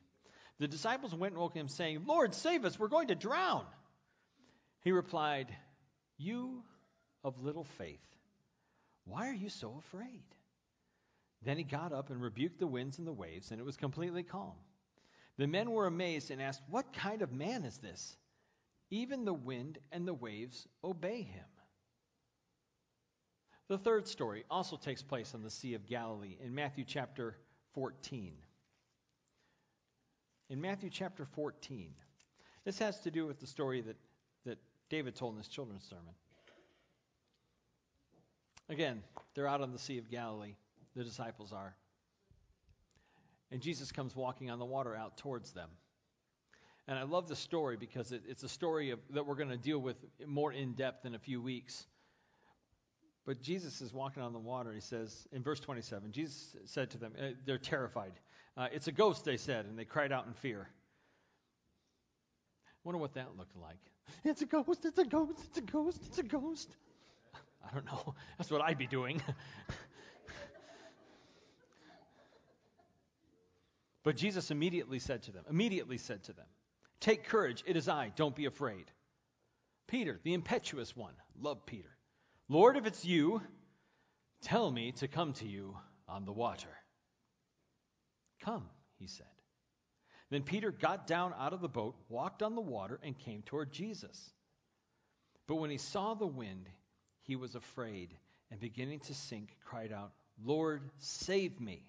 The 0.60 0.68
disciples 0.68 1.13
went 1.13 1.34
and 1.34 1.41
woke 1.41 1.53
him, 1.53 1.68
saying, 1.68 2.03
Lord, 2.06 2.34
save 2.34 2.63
us, 2.63 2.79
we're 2.79 2.88
going 2.88 3.10
to 3.10 3.15
drown. 3.15 3.65
He 4.82 4.91
replied, 4.91 5.53
You 6.18 6.63
of 7.24 7.44
little 7.44 7.65
faith, 7.77 8.00
why 9.06 9.27
are 9.27 9.34
you 9.34 9.50
so 9.50 9.82
afraid? 9.86 10.24
Then 11.44 11.58
he 11.58 11.63
got 11.63 11.91
up 11.91 12.10
and 12.10 12.22
rebuked 12.22 12.60
the 12.60 12.68
winds 12.68 12.98
and 12.98 13.08
the 13.08 13.13
waves, 13.13 13.51
and 13.51 13.60
it 13.60 13.65
was 13.65 13.77
completely 13.77 14.24
calm. 14.24 14.56
The 15.39 15.48
men 15.48 15.72
were 15.72 15.88
amazed 15.88 16.31
and 16.31 16.41
asked, 16.41 16.62
What 16.69 16.91
kind 16.91 17.22
of 17.22 17.31
man 17.31 17.63
is 17.63 17.77
this? 17.77 18.17
Even 18.91 19.24
the 19.24 19.34
wind 19.34 19.77
and 19.89 20.05
the 20.05 20.13
waves 20.13 20.67
obey 20.84 21.22
him. 21.22 21.46
The 23.69 23.77
third 23.77 24.05
story 24.05 24.43
also 24.51 24.75
takes 24.75 25.01
place 25.01 25.34
on 25.34 25.41
the 25.41 25.50
Sea 25.50 25.75
of 25.75 25.86
Galilee 25.86 26.36
in 26.43 26.53
Matthew 26.53 26.84
chapter 26.86 27.38
14. 27.74 28.34
In 30.50 30.60
Matthew 30.60 30.89
chapter 30.89 31.24
14, 31.24 31.93
this 32.65 32.77
has 32.79 33.00
to 33.00 33.12
do 33.12 33.25
with 33.25 33.39
the 33.39 33.48
story 33.48 33.79
that, 33.79 33.96
that 34.46 34.58
David 34.89 35.15
told 35.15 35.36
in 35.36 35.38
his 35.38 35.48
children's 35.48 35.86
sermon. 35.86 36.15
Again, 38.67 39.03
they're 39.36 39.48
out 39.48 39.62
on 39.62 39.72
the 39.72 39.79
Sea 39.79 40.00
of 40.00 40.12
Galilee, 40.12 40.55
the 40.98 41.03
disciples 41.05 41.53
are. 41.53 41.77
And 43.51 43.62
Jesus 43.62 43.91
comes 43.91 44.15
walking 44.15 44.50
on 44.50 44.60
the 44.60 44.65
water 44.65 44.96
out 44.96 45.18
towards 45.18 45.51
them. 45.51 45.70
And 46.88 46.98
I 46.98 47.03
love 47.03 47.27
the 47.27 47.36
story 47.36 47.77
because 47.77 48.12
it, 48.12 48.24
it's 48.27 48.44
a 48.44 48.50
story 48.50 48.91
of, 48.91 49.00
that 49.12 49.25
we're 49.25 49.36
going 49.36 49.50
to 49.50 49.58
deal 49.58 49.79
with 49.79 49.98
more 50.25 50.51
in 50.51 50.74
depth 50.74 51.06
in 51.06 51.13
a 51.15 51.20
few 51.20 51.41
weeks. 51.41 51.86
But 53.25 53.41
Jesus 53.41 53.82
is 53.82 53.94
walking 53.94 54.24
on 54.24 54.34
the 54.34 54.39
water. 54.39 54.74
He 54.74 54.82
says, 54.82 55.27
in 55.32 55.44
verse 55.44 55.60
27, 55.60 56.12
Jesus 56.12 56.56
said 56.65 56.89
to 56.91 56.98
them, 56.98 57.13
uh, 57.20 57.27
they're 57.46 57.60
terrified. 57.60 58.13
Uh, 58.58 58.68
it's 58.72 58.88
a 58.88 58.91
ghost, 58.91 59.24
they 59.24 59.38
said, 59.38 59.65
and 59.65 59.77
they 59.77 59.86
cried 59.86 60.12
out 60.12 60.25
in 60.25 60.34
fear. 60.34 60.68
I 62.68 62.72
Wonder 62.84 62.98
what 62.98 63.13
that 63.13 63.38
looked 63.38 63.56
like. 63.56 63.77
It's 64.24 64.41
a 64.41 64.46
ghost, 64.46 64.84
it's 64.86 64.98
a 64.98 65.06
ghost, 65.06 65.39
it's 65.46 65.58
a 65.60 65.62
ghost, 65.62 66.00
it's 66.08 66.18
a 66.18 66.24
ghost. 66.24 66.75
I 67.70 67.74
don't 67.74 67.86
know. 67.86 68.15
That's 68.38 68.50
what 68.50 68.62
I'd 68.62 68.79
be 68.79 68.88
doing. 68.88 69.22
But 74.10 74.18
Jesus 74.18 74.50
immediately 74.50 74.98
said 74.98 75.22
to 75.22 75.32
them, 75.32 75.44
immediately 75.48 76.00
said 76.00 76.24
to 76.24 76.34
them, 76.34 76.48
Take 77.00 77.25
courage, 77.25 77.63
it 77.68 77.78
is 77.78 77.88
I, 77.88 78.12
don't 78.16 78.36
be 78.36 78.46
afraid. 78.46 78.89
Peter, 79.86 80.20
the 80.24 80.34
impetuous 80.34 80.98
one, 80.98 81.13
love 81.39 81.63
Peter. 81.68 81.96
Lord, 82.48 82.75
if 82.75 82.88
it's 82.88 83.06
you, 83.06 83.39
tell 84.42 84.72
me 84.72 84.94
to 84.94 85.08
come 85.08 85.34
to 85.34 85.48
you 85.48 85.78
on 86.08 86.25
the 86.25 86.32
water. 86.32 86.75
Come, 88.42 88.66
he 88.98 89.06
said. 89.06 89.28
Then 90.32 90.42
Peter 90.42 90.72
got 90.72 91.06
down 91.06 91.36
out 91.38 91.54
of 91.54 91.62
the 91.62 91.70
boat, 91.70 91.94
walked 92.10 92.42
on 92.42 92.56
the 92.56 92.62
water, 92.62 93.00
and 93.04 93.16
came 93.16 93.44
toward 93.44 93.72
Jesus. 93.72 94.32
But 95.46 95.58
when 95.58 95.70
he 95.70 95.78
saw 95.78 96.16
the 96.16 96.25
wind, 96.25 96.68
he 97.22 97.36
was 97.36 97.54
afraid, 97.54 98.18
and 98.50 98.60
beginning 98.60 99.01
to 99.01 99.13
sink, 99.13 99.56
cried 99.63 99.92
out, 99.92 100.13
Lord, 100.44 100.82
save 100.98 101.62
me. 101.62 101.86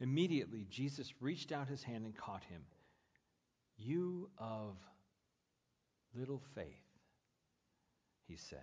Immediately, 0.00 0.66
Jesus 0.70 1.12
reached 1.20 1.52
out 1.52 1.68
his 1.68 1.82
hand 1.82 2.04
and 2.04 2.16
caught 2.16 2.44
him. 2.44 2.62
You 3.76 4.30
of 4.38 4.76
little 6.14 6.42
faith, 6.54 6.66
he 8.26 8.36
said, 8.36 8.60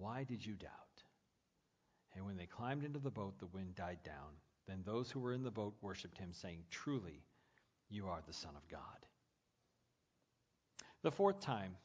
why 0.00 0.24
did 0.24 0.44
you 0.44 0.54
doubt? 0.54 0.70
And 2.16 2.24
when 2.24 2.38
they 2.38 2.46
climbed 2.46 2.84
into 2.84 2.98
the 2.98 3.10
boat, 3.10 3.38
the 3.38 3.46
wind 3.46 3.74
died 3.74 3.98
down. 4.02 4.32
Then 4.66 4.82
those 4.84 5.10
who 5.10 5.20
were 5.20 5.34
in 5.34 5.42
the 5.42 5.50
boat 5.50 5.74
worshipped 5.82 6.16
him, 6.16 6.30
saying, 6.32 6.64
Truly, 6.70 7.22
you 7.90 8.08
are 8.08 8.20
the 8.26 8.32
Son 8.32 8.52
of 8.56 8.66
God. 8.68 8.80
The 11.02 11.10
fourth 11.10 11.40
time 11.40 11.76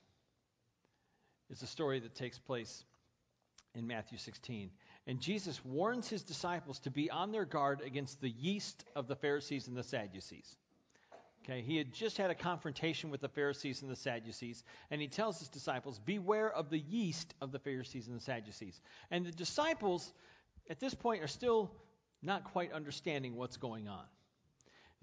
is 1.50 1.62
a 1.62 1.68
story 1.68 2.00
that 2.00 2.16
takes 2.16 2.40
place 2.40 2.86
in 3.76 3.86
Matthew 3.86 4.18
16. 4.18 4.72
And 5.08 5.20
Jesus 5.20 5.64
warns 5.64 6.10
his 6.10 6.24
disciples 6.24 6.80
to 6.80 6.92
be 6.92 7.12
on 7.12 7.32
their 7.32 7.46
guard 7.46 7.82
against 7.82 8.22
the 8.22 8.30
yeast 8.30 8.86
of 8.96 9.08
the 9.08 9.16
Pharisees 9.16 9.68
and 9.68 9.78
the 9.78 9.84
Sadducees. 9.84 10.56
Okay, 11.44 11.62
he 11.62 11.78
had 11.78 11.94
just 11.94 12.18
had 12.18 12.32
a 12.32 12.36
confrontation 12.36 13.12
with 13.12 13.22
the 13.22 13.30
Pharisees 13.30 13.84
and 13.84 13.92
the 13.92 13.96
Sadducees, 13.96 14.64
and 14.90 15.00
he 15.00 15.08
tells 15.08 15.38
his 15.38 15.48
disciples, 15.48 16.00
Beware 16.00 16.52
of 16.52 16.72
the 16.72 16.80
yeast 16.80 17.36
of 17.40 17.52
the 17.52 17.60
Pharisees 17.60 18.08
and 18.08 18.18
the 18.18 18.24
Sadducees. 18.24 18.82
And 19.12 19.24
the 19.24 19.32
disciples, 19.32 20.12
at 20.72 20.80
this 20.80 20.96
point, 20.96 21.22
are 21.22 21.28
still 21.28 21.72
not 22.24 22.46
quite 22.46 22.74
understanding 22.74 23.36
what's 23.36 23.58
going 23.58 23.88
on. 23.88 24.06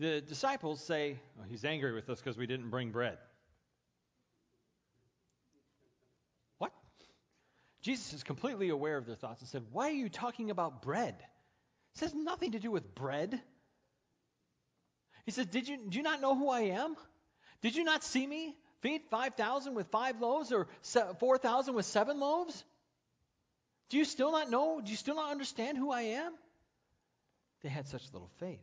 The 0.01 0.21
disciples 0.21 0.83
say, 0.83 1.21
oh, 1.39 1.45
He's 1.49 1.65
angry 1.65 1.93
with 1.93 2.11
us 2.11 2.19
because 2.19 2.37
we 2.37 2.49
didn't 2.49 2.71
bring 2.71 2.91
bread. 2.91 3.19
Jesus 7.83 8.13
is 8.13 8.23
completely 8.23 8.69
aware 8.69 8.97
of 8.97 9.07
their 9.07 9.17
thoughts 9.17 9.41
and 9.41 9.49
said, 9.49 9.65
Why 9.73 9.89
are 9.89 9.93
you 9.93 10.09
talking 10.09 10.51
about 10.51 10.83
bread? 10.83 11.17
It 11.97 12.01
has 12.01 12.15
nothing 12.15 12.53
to 12.53 12.61
do 12.61 12.71
with 12.71 12.95
bread. 12.95 13.41
He 15.27 15.33
says, 15.33 15.47
Did 15.47 15.69
you, 15.69 15.79
do 15.89 15.99
you 15.99 16.05
not 16.05 16.21
know 16.21 16.37
who 16.37 16.49
I 16.49 16.61
am? 16.61 16.97
Did 17.61 17.75
you 17.75 17.85
not 17.85 18.05
see 18.05 18.27
me 18.27 18.57
feed 18.81 19.03
5,000 19.11 19.75
with 19.75 19.89
five 19.89 20.21
loaves 20.21 20.53
or 20.53 20.69
4,000 21.19 21.75
with 21.75 21.87
seven 21.87 22.21
loaves? 22.21 22.65
Do 23.91 23.99
you 23.99 24.05
still 24.05 24.33
not 24.33 24.49
know? 24.49 24.81
Do 24.83 24.91
you 24.91 24.97
still 24.97 25.17
not 25.17 25.31
understand 25.31 25.77
who 25.77 25.91
I 25.91 26.03
am? 26.03 26.33
They 27.63 27.69
had 27.69 27.89
such 27.89 28.03
little 28.13 28.31
faith. 28.39 28.59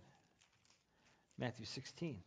Matthew 1.38 1.66
16. 1.66 2.18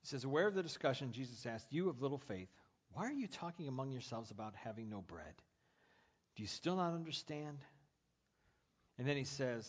He 0.00 0.06
says, 0.06 0.24
Aware 0.24 0.46
of 0.46 0.54
the 0.54 0.62
discussion, 0.62 1.12
Jesus 1.12 1.46
asked, 1.46 1.66
You 1.70 1.88
of 1.88 2.02
little 2.02 2.18
faith, 2.18 2.48
why 2.94 3.06
are 3.06 3.12
you 3.12 3.26
talking 3.26 3.68
among 3.68 3.90
yourselves 3.90 4.30
about 4.30 4.54
having 4.54 4.88
no 4.88 5.00
bread? 5.00 5.34
Do 6.36 6.42
you 6.42 6.48
still 6.48 6.76
not 6.76 6.94
understand? 6.94 7.58
And 8.98 9.06
then 9.06 9.16
he 9.16 9.24
says, 9.24 9.66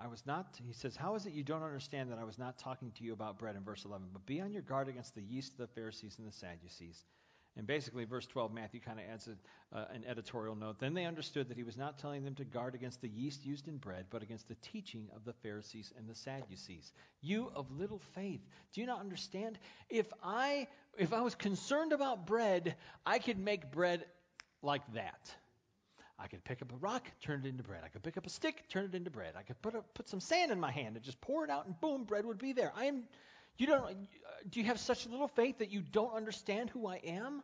I 0.00 0.06
was 0.06 0.24
not, 0.26 0.58
he 0.66 0.72
says, 0.72 0.96
How 0.96 1.14
is 1.14 1.26
it 1.26 1.32
you 1.32 1.42
don't 1.42 1.62
understand 1.62 2.10
that 2.10 2.18
I 2.18 2.24
was 2.24 2.38
not 2.38 2.58
talking 2.58 2.92
to 2.92 3.04
you 3.04 3.12
about 3.12 3.38
bread 3.38 3.56
in 3.56 3.62
verse 3.62 3.84
11? 3.84 4.08
But 4.12 4.26
be 4.26 4.40
on 4.40 4.52
your 4.52 4.62
guard 4.62 4.88
against 4.88 5.14
the 5.14 5.22
yeast 5.22 5.52
of 5.52 5.58
the 5.58 5.66
Pharisees 5.68 6.16
and 6.18 6.26
the 6.26 6.32
Sadducees. 6.32 7.04
And 7.56 7.66
basically, 7.66 8.04
verse 8.04 8.26
12, 8.26 8.54
Matthew 8.54 8.80
kind 8.80 8.98
of 8.98 9.04
adds 9.12 9.28
a, 9.28 9.76
uh, 9.76 9.84
an 9.92 10.04
editorial 10.06 10.56
note. 10.56 10.78
Then 10.78 10.94
they 10.94 11.04
understood 11.04 11.48
that 11.48 11.56
he 11.56 11.64
was 11.64 11.76
not 11.76 11.98
telling 11.98 12.24
them 12.24 12.34
to 12.36 12.44
guard 12.44 12.74
against 12.74 13.02
the 13.02 13.08
yeast 13.08 13.44
used 13.44 13.68
in 13.68 13.76
bread, 13.76 14.06
but 14.08 14.22
against 14.22 14.48
the 14.48 14.54
teaching 14.62 15.08
of 15.14 15.24
the 15.26 15.34
Pharisees 15.34 15.92
and 15.98 16.08
the 16.08 16.14
Sadducees. 16.14 16.92
You 17.20 17.52
of 17.54 17.70
little 17.70 18.00
faith, 18.14 18.40
do 18.72 18.80
you 18.80 18.86
not 18.86 19.00
understand? 19.00 19.58
If 19.90 20.06
I, 20.22 20.66
if 20.96 21.12
I 21.12 21.20
was 21.20 21.34
concerned 21.34 21.92
about 21.92 22.26
bread, 22.26 22.74
I 23.04 23.18
could 23.18 23.38
make 23.38 23.70
bread 23.70 24.06
like 24.62 24.82
that. 24.94 25.34
I 26.18 26.28
could 26.28 26.44
pick 26.44 26.62
up 26.62 26.72
a 26.72 26.76
rock, 26.76 27.10
turn 27.20 27.40
it 27.44 27.48
into 27.48 27.64
bread. 27.64 27.82
I 27.84 27.88
could 27.88 28.02
pick 28.02 28.16
up 28.16 28.26
a 28.26 28.30
stick, 28.30 28.68
turn 28.68 28.84
it 28.84 28.94
into 28.94 29.10
bread. 29.10 29.34
I 29.36 29.42
could 29.42 29.60
put 29.60 29.74
a, 29.74 29.82
put 29.94 30.08
some 30.08 30.20
sand 30.20 30.52
in 30.52 30.60
my 30.60 30.70
hand 30.70 30.96
and 30.96 31.04
just 31.04 31.20
pour 31.20 31.44
it 31.44 31.50
out, 31.50 31.66
and 31.66 31.78
boom, 31.80 32.04
bread 32.04 32.24
would 32.24 32.38
be 32.38 32.52
there. 32.52 32.72
I 32.76 32.84
am. 32.84 33.02
You 33.58 33.66
don't. 33.66 34.08
Do 34.50 34.60
you 34.60 34.66
have 34.66 34.80
such 34.80 35.06
little 35.06 35.28
faith 35.28 35.58
that 35.58 35.70
you 35.70 35.80
don't 35.80 36.14
understand 36.14 36.70
who 36.70 36.86
I 36.86 36.96
am? 36.96 37.42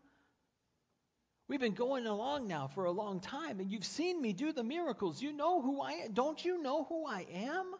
We've 1.49 1.61
been 1.61 1.73
going 1.73 2.07
along 2.07 2.47
now 2.47 2.67
for 2.67 2.85
a 2.85 2.90
long 2.90 3.21
time, 3.21 3.61
and 3.61 3.71
you've 3.71 3.85
seen 3.85 4.21
me 4.21 4.35
do 4.35 4.52
the 4.52 4.62
miracles. 4.62 5.23
You 5.23 5.33
know 5.33 5.62
who 5.62 5.81
I 5.81 5.93
am. 5.93 6.12
Don't 6.12 6.45
you 6.45 6.62
know 6.62 6.85
who 6.85 7.07
I 7.07 7.26
am? 7.33 7.75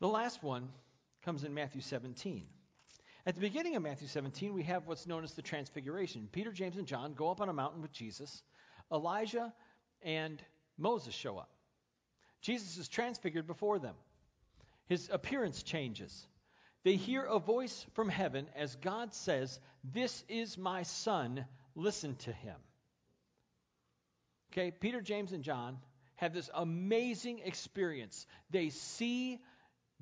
The 0.00 0.08
last 0.08 0.42
one 0.42 0.68
comes 1.24 1.44
in 1.44 1.54
Matthew 1.54 1.80
17. 1.80 2.46
At 3.26 3.34
the 3.34 3.40
beginning 3.40 3.76
of 3.76 3.82
Matthew 3.82 4.08
17, 4.08 4.54
we 4.54 4.62
have 4.64 4.86
what's 4.86 5.06
known 5.06 5.22
as 5.22 5.32
the 5.34 5.42
Transfiguration. 5.42 6.28
Peter, 6.32 6.50
James, 6.50 6.76
and 6.76 6.86
John 6.86 7.14
go 7.14 7.30
up 7.30 7.40
on 7.40 7.48
a 7.48 7.52
mountain 7.52 7.82
with 7.82 7.92
Jesus. 7.92 8.42
Elijah 8.92 9.52
and 10.02 10.42
Moses 10.76 11.14
show 11.14 11.38
up. 11.38 11.50
Jesus 12.40 12.78
is 12.78 12.88
transfigured 12.88 13.46
before 13.46 13.78
them. 13.78 13.94
His 14.86 15.08
appearance 15.12 15.62
changes. 15.62 16.26
They 16.84 16.96
hear 16.96 17.24
a 17.24 17.38
voice 17.38 17.86
from 17.94 18.08
heaven 18.08 18.48
as 18.54 18.76
God 18.76 19.14
says, 19.14 19.58
This 19.84 20.24
is 20.28 20.56
my 20.56 20.82
son, 20.82 21.44
listen 21.74 22.16
to 22.16 22.32
him. 22.32 22.56
Okay, 24.52 24.70
Peter, 24.70 25.00
James, 25.00 25.32
and 25.32 25.44
John 25.44 25.78
have 26.16 26.32
this 26.32 26.50
amazing 26.54 27.40
experience. 27.44 28.26
They 28.50 28.70
see 28.70 29.40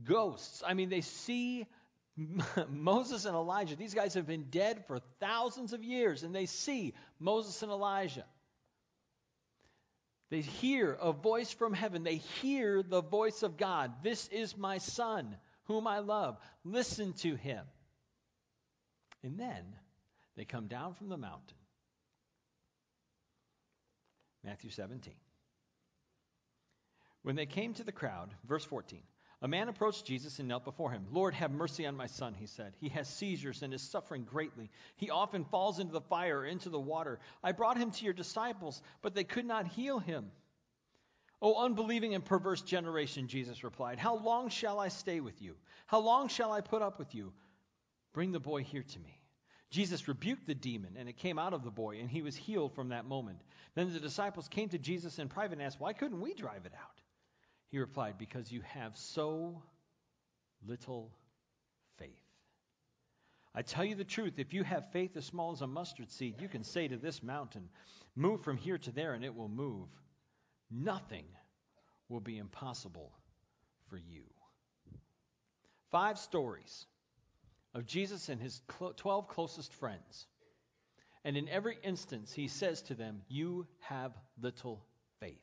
ghosts. 0.02 0.62
I 0.66 0.74
mean, 0.74 0.88
they 0.88 1.00
see 1.00 1.66
Moses 2.68 3.24
and 3.24 3.34
Elijah. 3.34 3.76
These 3.76 3.94
guys 3.94 4.14
have 4.14 4.26
been 4.26 4.44
dead 4.50 4.84
for 4.86 5.00
thousands 5.20 5.72
of 5.72 5.84
years, 5.84 6.22
and 6.22 6.34
they 6.34 6.46
see 6.46 6.94
Moses 7.18 7.62
and 7.62 7.70
Elijah. 7.70 8.24
They 10.30 10.40
hear 10.40 10.92
a 10.92 11.12
voice 11.12 11.52
from 11.52 11.72
heaven. 11.72 12.02
They 12.02 12.16
hear 12.16 12.82
the 12.82 13.02
voice 13.02 13.42
of 13.42 13.56
God. 13.56 13.92
This 14.02 14.26
is 14.28 14.56
my 14.56 14.78
son, 14.78 15.36
whom 15.66 15.86
I 15.86 16.00
love. 16.00 16.38
Listen 16.64 17.12
to 17.14 17.34
him. 17.34 17.64
And 19.22 19.38
then 19.38 19.64
they 20.36 20.44
come 20.44 20.66
down 20.66 20.94
from 20.94 21.08
the 21.08 21.16
mountain. 21.16 21.56
Matthew 24.44 24.70
17. 24.70 25.12
When 27.22 27.34
they 27.34 27.46
came 27.46 27.74
to 27.74 27.84
the 27.84 27.92
crowd, 27.92 28.30
verse 28.46 28.64
14, 28.64 29.02
a 29.42 29.48
man 29.48 29.68
approached 29.68 30.06
Jesus 30.06 30.38
and 30.38 30.48
knelt 30.48 30.64
before 30.64 30.92
him. 30.92 31.06
Lord, 31.10 31.34
have 31.34 31.50
mercy 31.50 31.84
on 31.86 31.96
my 31.96 32.06
son, 32.06 32.34
he 32.34 32.46
said. 32.46 32.74
He 32.80 32.88
has 32.90 33.08
seizures 33.08 33.62
and 33.62 33.74
is 33.74 33.82
suffering 33.82 34.24
greatly. 34.24 34.70
He 34.96 35.10
often 35.10 35.44
falls 35.44 35.78
into 35.78 35.92
the 35.92 36.00
fire 36.00 36.38
or 36.38 36.46
into 36.46 36.70
the 36.70 36.80
water. 36.80 37.18
I 37.42 37.52
brought 37.52 37.76
him 37.76 37.90
to 37.90 38.04
your 38.04 38.14
disciples, 38.14 38.80
but 39.02 39.14
they 39.14 39.24
could 39.24 39.44
not 39.44 39.66
heal 39.66 39.98
him. 39.98 40.30
O 41.42 41.64
unbelieving 41.64 42.14
and 42.14 42.24
perverse 42.24 42.62
generation, 42.62 43.28
Jesus 43.28 43.62
replied, 43.62 43.98
How 43.98 44.16
long 44.16 44.48
shall 44.48 44.80
I 44.80 44.88
stay 44.88 45.20
with 45.20 45.42
you? 45.42 45.54
How 45.86 46.00
long 46.00 46.28
shall 46.28 46.52
I 46.52 46.60
put 46.60 46.82
up 46.82 46.98
with 46.98 47.14
you? 47.14 47.32
Bring 48.14 48.32
the 48.32 48.40
boy 48.40 48.62
here 48.62 48.82
to 48.82 48.98
me. 48.98 49.20
Jesus 49.70 50.08
rebuked 50.08 50.46
the 50.46 50.54
demon, 50.54 50.96
and 50.96 51.08
it 51.08 51.18
came 51.18 51.38
out 51.38 51.52
of 51.52 51.64
the 51.64 51.70
boy, 51.70 51.98
and 51.98 52.08
he 52.08 52.22
was 52.22 52.36
healed 52.36 52.74
from 52.74 52.88
that 52.88 53.04
moment. 53.04 53.42
Then 53.74 53.92
the 53.92 54.00
disciples 54.00 54.48
came 54.48 54.68
to 54.70 54.78
Jesus 54.78 55.18
in 55.18 55.28
private 55.28 55.58
and 55.58 55.62
asked, 55.62 55.80
Why 55.80 55.92
couldn't 55.92 56.20
we 56.20 56.32
drive 56.32 56.64
it 56.64 56.72
out? 56.74 57.00
He 57.68 57.78
replied, 57.78 58.16
Because 58.16 58.50
you 58.50 58.62
have 58.62 58.96
so 58.96 59.62
little 60.66 61.10
faith. 61.98 62.22
I 63.54 63.62
tell 63.62 63.84
you 63.84 63.94
the 63.94 64.04
truth, 64.04 64.34
if 64.38 64.54
you 64.54 64.62
have 64.64 64.92
faith 64.92 65.16
as 65.16 65.24
small 65.26 65.52
as 65.52 65.62
a 65.62 65.66
mustard 65.66 66.10
seed, 66.10 66.40
you 66.40 66.48
can 66.48 66.64
say 66.64 66.88
to 66.88 66.96
this 66.96 67.22
mountain, 67.22 67.68
Move 68.14 68.42
from 68.42 68.56
here 68.56 68.78
to 68.78 68.92
there, 68.92 69.12
and 69.12 69.24
it 69.24 69.34
will 69.34 69.48
move. 69.48 69.88
Nothing 70.70 71.24
will 72.08 72.20
be 72.20 72.38
impossible 72.38 73.12
for 73.88 73.96
you. 73.96 74.24
Five 75.90 76.18
stories 76.18 76.86
of 77.74 77.86
Jesus 77.86 78.28
and 78.28 78.40
his 78.40 78.60
12 78.96 79.28
closest 79.28 79.72
friends. 79.74 80.26
And 81.24 81.36
in 81.36 81.48
every 81.48 81.78
instance, 81.82 82.32
he 82.32 82.48
says 82.48 82.82
to 82.82 82.94
them, 82.94 83.22
You 83.28 83.66
have 83.80 84.12
little 84.40 84.84
faith. 85.20 85.40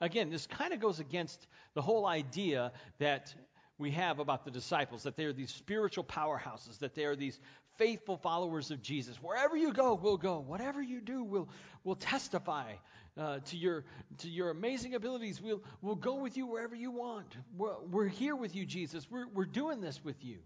Again, 0.00 0.30
this 0.30 0.46
kind 0.46 0.72
of 0.72 0.80
goes 0.80 1.00
against 1.00 1.46
the 1.74 1.82
whole 1.82 2.06
idea 2.06 2.72
that 2.98 3.34
we 3.78 3.90
have 3.92 4.18
about 4.18 4.44
the 4.44 4.50
disciples 4.50 5.02
that 5.04 5.16
they 5.16 5.24
are 5.24 5.32
these 5.32 5.50
spiritual 5.50 6.04
powerhouses, 6.04 6.78
that 6.80 6.94
they 6.94 7.04
are 7.04 7.16
these 7.16 7.38
faithful 7.78 8.16
followers 8.16 8.70
of 8.70 8.82
Jesus. 8.82 9.16
Wherever 9.16 9.56
you 9.56 9.72
go, 9.72 9.94
we'll 9.94 10.16
go. 10.16 10.38
Whatever 10.40 10.82
you 10.82 11.00
do, 11.00 11.24
we'll, 11.24 11.48
we'll 11.84 11.96
testify 11.96 12.72
uh, 13.18 13.38
to, 13.40 13.56
your, 13.56 13.84
to 14.18 14.28
your 14.28 14.50
amazing 14.50 14.94
abilities. 14.94 15.40
We'll, 15.40 15.62
we'll 15.80 15.94
go 15.94 16.14
with 16.14 16.36
you 16.36 16.46
wherever 16.46 16.74
you 16.74 16.90
want. 16.90 17.36
We're, 17.56 17.80
we're 17.90 18.08
here 18.08 18.34
with 18.34 18.56
you, 18.56 18.64
Jesus. 18.64 19.10
We're, 19.10 19.28
we're 19.28 19.44
doing 19.44 19.80
this 19.80 20.02
with 20.02 20.24
you. 20.24 20.38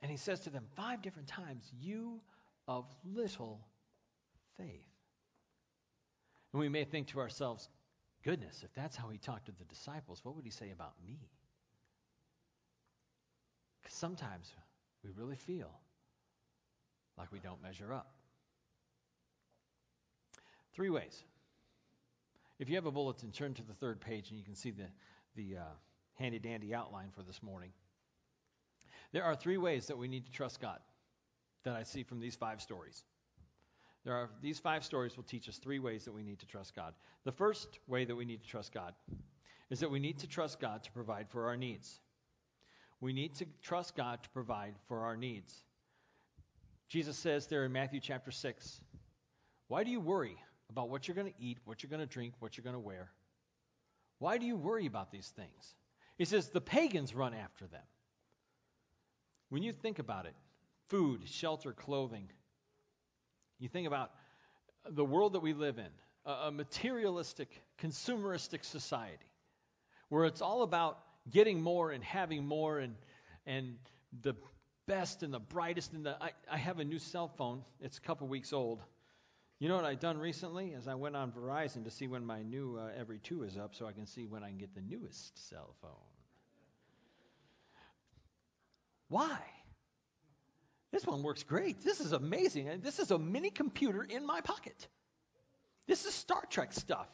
And 0.00 0.10
he 0.10 0.16
says 0.16 0.40
to 0.40 0.50
them 0.50 0.64
five 0.76 1.02
different 1.02 1.28
times, 1.28 1.70
You 1.80 2.20
of 2.66 2.86
little 3.04 3.60
faith. 4.58 4.88
And 6.52 6.60
we 6.60 6.68
may 6.68 6.84
think 6.84 7.08
to 7.08 7.20
ourselves, 7.20 7.68
goodness, 8.22 8.62
if 8.64 8.72
that's 8.74 8.96
how 8.96 9.08
he 9.08 9.18
talked 9.18 9.46
to 9.46 9.52
the 9.52 9.64
disciples, 9.64 10.20
what 10.22 10.36
would 10.36 10.44
he 10.44 10.50
say 10.50 10.70
about 10.70 10.92
me? 11.04 11.18
Because 13.82 13.96
sometimes 13.96 14.52
we 15.02 15.10
really 15.10 15.36
feel 15.36 15.70
like 17.18 17.30
we 17.32 17.38
don't 17.38 17.62
measure 17.62 17.92
up. 17.92 18.13
Three 20.74 20.90
ways. 20.90 21.22
If 22.58 22.68
you 22.68 22.76
have 22.76 22.86
a 22.86 22.90
bulletin, 22.90 23.30
turn 23.30 23.54
to 23.54 23.62
the 23.62 23.74
third 23.74 24.00
page 24.00 24.30
and 24.30 24.38
you 24.38 24.44
can 24.44 24.54
see 24.54 24.70
the, 24.70 24.86
the 25.36 25.58
uh, 25.58 25.64
handy 26.14 26.38
dandy 26.38 26.74
outline 26.74 27.10
for 27.14 27.22
this 27.22 27.42
morning. 27.42 27.70
There 29.12 29.24
are 29.24 29.36
three 29.36 29.56
ways 29.56 29.86
that 29.86 29.98
we 29.98 30.08
need 30.08 30.26
to 30.26 30.32
trust 30.32 30.60
God 30.60 30.78
that 31.64 31.74
I 31.74 31.82
see 31.82 32.02
from 32.02 32.20
these 32.20 32.34
five 32.34 32.60
stories. 32.60 33.04
There 34.04 34.14
are 34.14 34.28
these 34.42 34.58
five 34.58 34.84
stories 34.84 35.16
will 35.16 35.24
teach 35.24 35.48
us 35.48 35.58
three 35.58 35.78
ways 35.78 36.04
that 36.04 36.12
we 36.12 36.22
need 36.22 36.40
to 36.40 36.46
trust 36.46 36.74
God. 36.74 36.94
The 37.24 37.32
first 37.32 37.78
way 37.86 38.04
that 38.04 38.14
we 38.14 38.24
need 38.24 38.42
to 38.42 38.48
trust 38.48 38.72
God 38.72 38.92
is 39.70 39.80
that 39.80 39.90
we 39.90 39.98
need 39.98 40.18
to 40.18 40.26
trust 40.26 40.60
God 40.60 40.82
to 40.84 40.92
provide 40.92 41.28
for 41.30 41.46
our 41.46 41.56
needs. 41.56 42.00
We 43.00 43.12
need 43.12 43.34
to 43.36 43.46
trust 43.62 43.96
God 43.96 44.22
to 44.22 44.30
provide 44.30 44.74
for 44.88 45.00
our 45.00 45.16
needs. 45.16 45.54
Jesus 46.88 47.16
says 47.16 47.46
there 47.46 47.64
in 47.64 47.72
Matthew 47.72 48.00
chapter 48.00 48.30
6, 48.30 48.80
Why 49.68 49.84
do 49.84 49.90
you 49.90 50.00
worry 50.00 50.36
about 50.74 50.88
what 50.88 51.06
you're 51.06 51.14
going 51.14 51.32
to 51.32 51.40
eat, 51.40 51.58
what 51.64 51.82
you're 51.84 51.90
going 51.90 52.00
to 52.00 52.06
drink, 52.06 52.34
what 52.40 52.56
you're 52.56 52.64
going 52.64 52.74
to 52.74 52.80
wear? 52.80 53.12
Why 54.18 54.38
do 54.38 54.46
you 54.46 54.56
worry 54.56 54.86
about 54.86 55.12
these 55.12 55.28
things? 55.36 55.74
He 56.18 56.24
says 56.24 56.48
the 56.48 56.60
pagans 56.60 57.14
run 57.14 57.32
after 57.32 57.68
them. 57.68 57.82
When 59.50 59.62
you 59.62 59.70
think 59.70 60.00
about 60.00 60.26
it, 60.26 60.34
food, 60.88 61.28
shelter, 61.28 61.72
clothing, 61.72 62.28
you 63.60 63.68
think 63.68 63.86
about 63.86 64.10
the 64.90 65.04
world 65.04 65.34
that 65.34 65.40
we 65.40 65.52
live 65.52 65.78
in, 65.78 65.90
a, 66.26 66.50
materialistic, 66.50 67.62
consumeristic 67.80 68.64
society, 68.64 69.30
where 70.08 70.24
it's 70.24 70.42
all 70.42 70.62
about 70.62 70.98
getting 71.30 71.62
more 71.62 71.92
and 71.92 72.02
having 72.02 72.44
more 72.44 72.80
and, 72.80 72.96
and 73.46 73.76
the 74.22 74.34
best 74.88 75.22
and 75.22 75.32
the 75.32 75.38
brightest. 75.38 75.92
And 75.92 76.04
the, 76.04 76.16
I, 76.20 76.30
I 76.50 76.56
have 76.56 76.80
a 76.80 76.84
new 76.84 76.98
cell 76.98 77.28
phone. 77.28 77.62
It's 77.80 77.98
a 77.98 78.00
couple 78.00 78.26
weeks 78.26 78.52
old. 78.52 78.80
You 79.64 79.70
know 79.70 79.76
what 79.76 79.86
I've 79.86 79.98
done 79.98 80.18
recently? 80.18 80.72
Is 80.72 80.86
I 80.86 80.94
went 80.94 81.16
on 81.16 81.32
Verizon 81.32 81.84
to 81.84 81.90
see 81.90 82.06
when 82.06 82.26
my 82.26 82.42
new 82.42 82.78
uh, 82.78 82.90
every 83.00 83.18
two 83.18 83.44
is 83.44 83.56
up 83.56 83.74
so 83.74 83.86
I 83.86 83.92
can 83.92 84.04
see 84.04 84.26
when 84.26 84.44
I 84.44 84.48
can 84.48 84.58
get 84.58 84.74
the 84.74 84.82
newest 84.82 85.48
cell 85.48 85.74
phone. 85.80 85.90
Why? 89.08 89.38
This 90.92 91.06
one 91.06 91.22
works 91.22 91.44
great. 91.44 91.82
This 91.82 92.00
is 92.00 92.12
amazing. 92.12 92.82
This 92.82 92.98
is 92.98 93.10
a 93.10 93.18
mini 93.18 93.48
computer 93.48 94.02
in 94.02 94.26
my 94.26 94.42
pocket. 94.42 94.86
This 95.86 96.04
is 96.04 96.12
Star 96.12 96.42
Trek 96.50 96.74
stuff. 96.74 97.08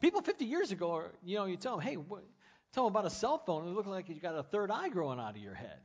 People 0.00 0.22
50 0.22 0.44
years 0.44 0.72
ago, 0.72 1.04
you 1.22 1.36
know, 1.36 1.44
you 1.44 1.56
tell 1.56 1.76
them, 1.76 1.86
hey, 1.86 1.94
what, 1.94 2.24
tell 2.72 2.86
them 2.86 2.96
about 2.96 3.06
a 3.06 3.14
cell 3.14 3.38
phone, 3.38 3.64
it 3.64 3.70
looks 3.70 3.86
like 3.86 4.08
you 4.08 4.16
got 4.16 4.36
a 4.36 4.42
third 4.42 4.72
eye 4.72 4.88
growing 4.88 5.20
out 5.20 5.36
of 5.36 5.40
your 5.40 5.54
head. 5.54 5.78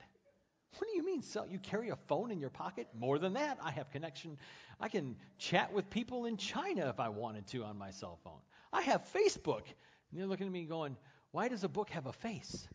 What 0.78 0.90
do 0.90 0.96
you 0.96 1.06
mean? 1.06 1.22
So 1.22 1.46
you 1.50 1.60
carry 1.60 1.90
a 1.90 1.96
phone 1.96 2.32
in 2.32 2.40
your 2.40 2.50
pocket? 2.50 2.88
More 2.98 3.20
than 3.20 3.34
that, 3.34 3.60
I 3.62 3.72
have 3.72 3.92
connection. 3.92 4.38
I 4.80 4.88
can 4.88 5.16
chat 5.38 5.74
with 5.74 5.90
people 5.90 6.26
in 6.26 6.38
China 6.38 6.90
if 6.90 7.00
I 7.00 7.10
wanted 7.10 7.48
to 7.48 7.64
on 7.64 7.78
my 7.78 7.92
cell 7.92 8.20
phone. 8.24 8.40
I 8.72 8.82
have 8.82 9.06
Facebook. 9.14 9.64
And 10.12 10.20
they're 10.20 10.28
looking 10.28 10.48
at 10.48 10.54
me 10.54 10.64
going, 10.64 10.96
why 11.32 11.48
does 11.50 11.64
a 11.64 11.70
book 11.70 11.90
have 11.92 12.06
a 12.06 12.14
face? 12.14 12.68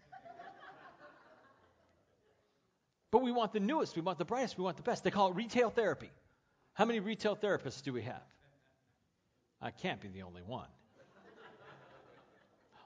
But 3.11 3.23
we 3.23 3.33
want 3.33 3.53
the 3.53 3.61
newest, 3.61 3.97
we 3.97 4.03
want 4.03 4.19
the 4.19 4.25
brightest, 4.25 4.59
we 4.59 4.65
want 4.65 4.77
the 4.77 4.83
best. 4.83 5.05
They 5.05 5.11
call 5.11 5.31
it 5.31 5.37
retail 5.37 5.71
therapy. 5.71 6.11
How 6.75 6.85
many 6.85 7.01
retail 7.01 7.35
therapists 7.35 7.83
do 7.83 7.93
we 7.93 8.03
have? 8.03 8.23
I 9.63 9.71
can't 9.71 10.01
be 10.01 10.09
the 10.09 10.23
only 10.23 10.43
one. 10.43 10.69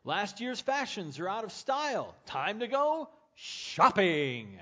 Last 0.05 0.41
year's 0.41 0.61
fashions 0.61 1.19
are 1.19 1.29
out 1.29 1.45
of 1.45 1.53
style. 1.53 2.15
Time 2.27 2.61
to 2.61 2.69
go 2.69 3.09
shopping. 3.35 4.59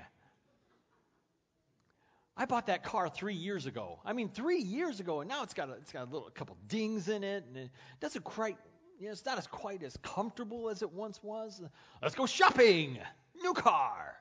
I 2.39 2.45
bought 2.45 2.67
that 2.67 2.85
car 2.85 3.09
three 3.09 3.35
years 3.35 3.65
ago. 3.65 3.99
I 4.05 4.13
mean, 4.13 4.29
three 4.29 4.61
years 4.61 5.01
ago, 5.01 5.19
and 5.19 5.29
now 5.29 5.43
it's 5.43 5.53
got 5.53 5.69
a, 5.69 5.73
it's 5.73 5.91
got 5.91 6.07
a 6.07 6.09
little 6.09 6.25
a 6.25 6.31
couple 6.31 6.55
dings 6.69 7.09
in 7.09 7.21
it, 7.21 7.43
and 7.45 7.57
it 7.57 7.69
doesn't 7.99 8.23
quite, 8.23 8.55
you 8.97 9.07
know, 9.07 9.11
it's 9.11 9.25
not 9.25 9.37
as 9.37 9.45
quite 9.45 9.83
as 9.83 9.97
comfortable 10.01 10.69
as 10.69 10.81
it 10.81 10.89
once 10.93 11.21
was. 11.21 11.61
Let's 12.01 12.15
go 12.15 12.25
shopping. 12.25 12.97
New 13.43 13.53
car. 13.53 14.15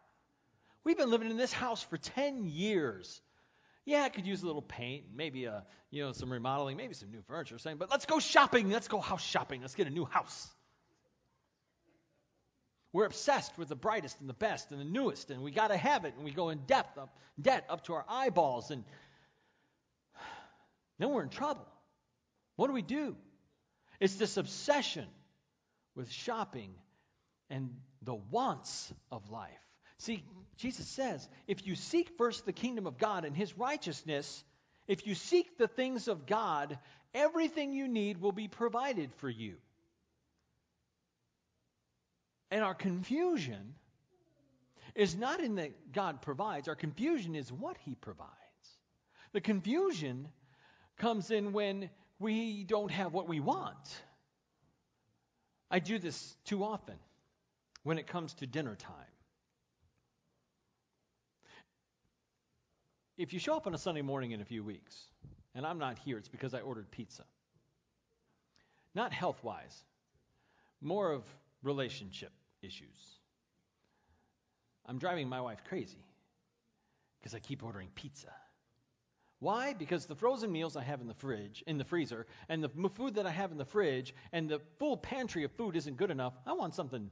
We've 0.83 0.99
been 0.99 1.13
living 1.13 1.31
in 1.31 1.37
this 1.37 1.53
house 1.53 1.81
for 1.81 1.97
10 1.97 2.47
years. 2.47 3.21
Yeah, 3.85 4.03
I 4.03 4.09
could 4.09 4.27
use 4.27 4.43
a 4.43 4.47
little 4.47 4.63
paint, 4.63 5.05
maybe 5.15 5.45
a, 5.45 5.65
you 5.93 6.03
know, 6.03 6.11
some 6.11 6.33
remodeling, 6.33 6.77
maybe 6.77 6.95
some 6.95 7.13
new 7.13 7.23
furniture 7.23 7.55
or 7.55 7.59
something, 7.59 7.79
but 7.79 7.89
let's 7.89 8.05
go 8.05 8.19
shopping. 8.19 8.69
Let's 8.69 8.89
go 8.89 8.99
house 8.99 9.23
shopping. 9.23 9.61
Let's 9.61 9.77
get 9.77 9.87
a 9.87 9.91
new 9.91 10.05
house. 10.05 10.49
We're 12.93 13.05
obsessed 13.05 13.57
with 13.59 13.69
the 13.69 13.77
brightest 13.77 14.19
and 14.21 14.29
the 14.29 14.35
best 14.35 14.71
and 14.71 14.81
the 14.81 14.85
newest, 14.85 15.31
and 15.31 15.43
we 15.43 15.51
got 15.51 15.69
to 15.69 15.77
have 15.77 16.05
it, 16.05 16.15
and 16.17 16.25
we 16.25 16.31
go 16.31 16.49
in 16.49 16.59
depth 16.67 16.97
up, 16.97 17.17
debt 17.41 17.65
up 17.69 17.85
to 17.85 17.95
our 17.95 18.05
eyeballs, 18.09 18.71
and 18.71 18.85
then 20.99 21.11
we're 21.11 21.23
in 21.23 21.29
trouble. 21.29 21.67
What 22.57 22.69
do 22.69 22.73
we 22.73 22.83
do? 22.83 23.15
It's 24.01 24.15
this 24.15 24.37
obsession 24.37 25.07
with 25.95 26.11
shopping 26.11 26.75
and 27.51 27.75
the 28.03 28.15
wants 28.15 28.93
of 29.11 29.31
life. 29.31 29.51
See, 29.99 30.25
Jesus 30.57 30.87
says, 30.87 31.29
if 31.47 31.67
you 31.67 31.75
seek 31.75 32.17
first 32.17 32.47
the 32.47 32.53
kingdom 32.53 32.87
of 32.87 32.99
God 32.99 33.25
and 33.25 33.37
his 33.37 33.57
righteousness, 33.59 34.45
if 34.87 35.07
you 35.07 35.15
seek 35.15 35.59
the 35.59 35.69
things 35.69 36.09
of 36.09 36.27
God, 36.27 36.79
everything 37.15 37.73
you 37.73 37.89
need 37.89 38.21
will 38.21 38.33
be 38.33 38.49
provided 38.49 39.13
for 39.17 39.29
you. 39.29 39.57
And 42.51 42.65
our 42.65 42.75
confusion 42.75 43.75
is 44.95 45.17
not 45.17 45.41
in 45.41 45.57
that 45.57 45.93
God 45.93 46.23
provides, 46.23 46.69
our 46.69 46.75
confusion 46.75 47.35
is 47.35 47.53
what 47.53 47.77
He 47.85 47.95
provides. 47.95 48.33
The 49.33 49.41
confusion 49.41 50.29
comes 50.97 51.31
in 51.31 51.53
when 51.53 51.91
we 52.19 52.65
don't 52.65 52.91
have 52.91 53.13
what 53.13 53.29
we 53.29 53.41
want. 53.41 54.03
I 55.71 55.79
do 55.79 55.99
this 55.99 56.37
too 56.45 56.65
often 56.65 56.97
when 57.83 57.99
it 57.99 58.07
comes 58.07 58.35
to 58.35 58.47
dinner 58.47 58.75
time. 58.75 58.95
If 63.19 63.33
you 63.33 63.39
show 63.39 63.57
up 63.57 63.67
on 63.67 63.75
a 63.75 63.79
Sunday 63.79 64.03
morning 64.03 64.31
in 64.31 64.41
a 64.41 64.45
few 64.45 64.63
weeks, 64.63 64.97
and 65.55 65.67
I'm 65.67 65.79
not 65.79 65.99
here, 65.99 66.19
it's 66.19 66.29
because 66.29 66.55
I 66.55 66.61
ordered 66.61 66.91
pizza. 66.91 67.25
Not 68.95 69.13
health 69.13 69.43
wise, 69.43 69.85
more 70.81 71.13
of 71.13 71.25
relationship 71.63 72.31
issues. 72.63 73.19
I'm 74.87 74.99
driving 74.99 75.29
my 75.29 75.41
wife 75.41 75.63
crazy 75.69 76.05
because 77.19 77.35
I 77.35 77.39
keep 77.41 77.63
ordering 77.63 77.89
pizza. 77.95 78.33
Why? 79.41 79.73
Because 79.75 80.07
the 80.07 80.17
frozen 80.17 80.51
meals 80.51 80.77
I 80.77 80.83
have 80.83 81.01
in 81.01 81.07
the 81.07 81.15
fridge, 81.15 81.63
in 81.67 81.79
the 81.79 81.85
freezer, 81.85 82.27
and 82.49 82.63
the 82.63 82.71
food 82.95 83.15
that 83.15 83.27
I 83.27 83.31
have 83.31 83.53
in 83.53 83.59
the 83.59 83.65
fridge, 83.65 84.15
and 84.33 84.49
the 84.49 84.61
full 84.79 84.97
pantry 84.97 85.45
of 85.45 85.53
food 85.53 85.77
isn't 85.77 85.97
good 85.97 86.11
enough. 86.11 86.35
I 86.45 86.55
want 86.55 86.75
something 86.75 87.11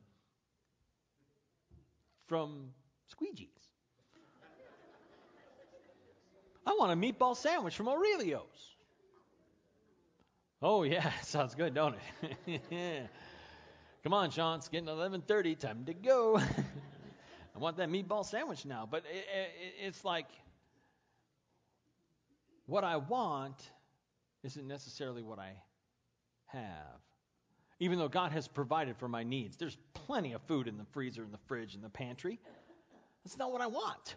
from 2.27 2.71
Squeegee's. 3.15 3.49
I 6.67 6.73
want 6.73 6.93
a 6.93 6.97
meatball 6.97 7.37
sandwich 7.37 7.77
from 7.77 7.89
Aurelio's. 7.89 8.75
Oh 10.61 10.83
yeah, 10.83 11.13
sounds 11.23 11.55
good, 11.55 11.75
don't 11.75 11.95
it? 12.47 12.63
Come 14.07 14.15
on, 14.15 14.31
Sean, 14.31 14.59
it's 14.59 14.69
getting 14.69 14.89
11:30. 14.89 15.59
Time 15.59 15.85
to 15.87 15.93
go. 15.93 16.39
I 17.57 17.59
want 17.59 17.77
that 17.79 17.89
meatball 17.89 18.25
sandwich 18.25 18.65
now. 18.65 18.87
But 18.89 19.03
it, 19.13 19.17
it, 19.17 19.51
it's 19.85 20.05
like 20.05 20.29
what 22.67 22.85
I 22.85 22.99
want 22.99 23.73
isn't 24.45 24.65
necessarily 24.65 25.23
what 25.23 25.41
I 25.41 25.55
have. 26.45 27.01
Even 27.81 27.99
though 27.99 28.07
God 28.07 28.31
has 28.31 28.47
provided 28.47 28.97
for 28.97 29.09
my 29.09 29.25
needs, 29.25 29.57
there's 29.57 29.77
plenty 29.93 30.35
of 30.35 30.43
food 30.43 30.69
in 30.69 30.79
the 30.79 30.87
freezer, 30.93 31.25
in 31.25 31.33
the 31.33 31.41
fridge, 31.49 31.75
in 31.75 31.83
the 31.83 31.91
pantry. 31.91 32.39
That's 33.25 33.37
not 33.37 33.51
what 33.51 33.61
I 33.61 33.67
want. 33.67 34.15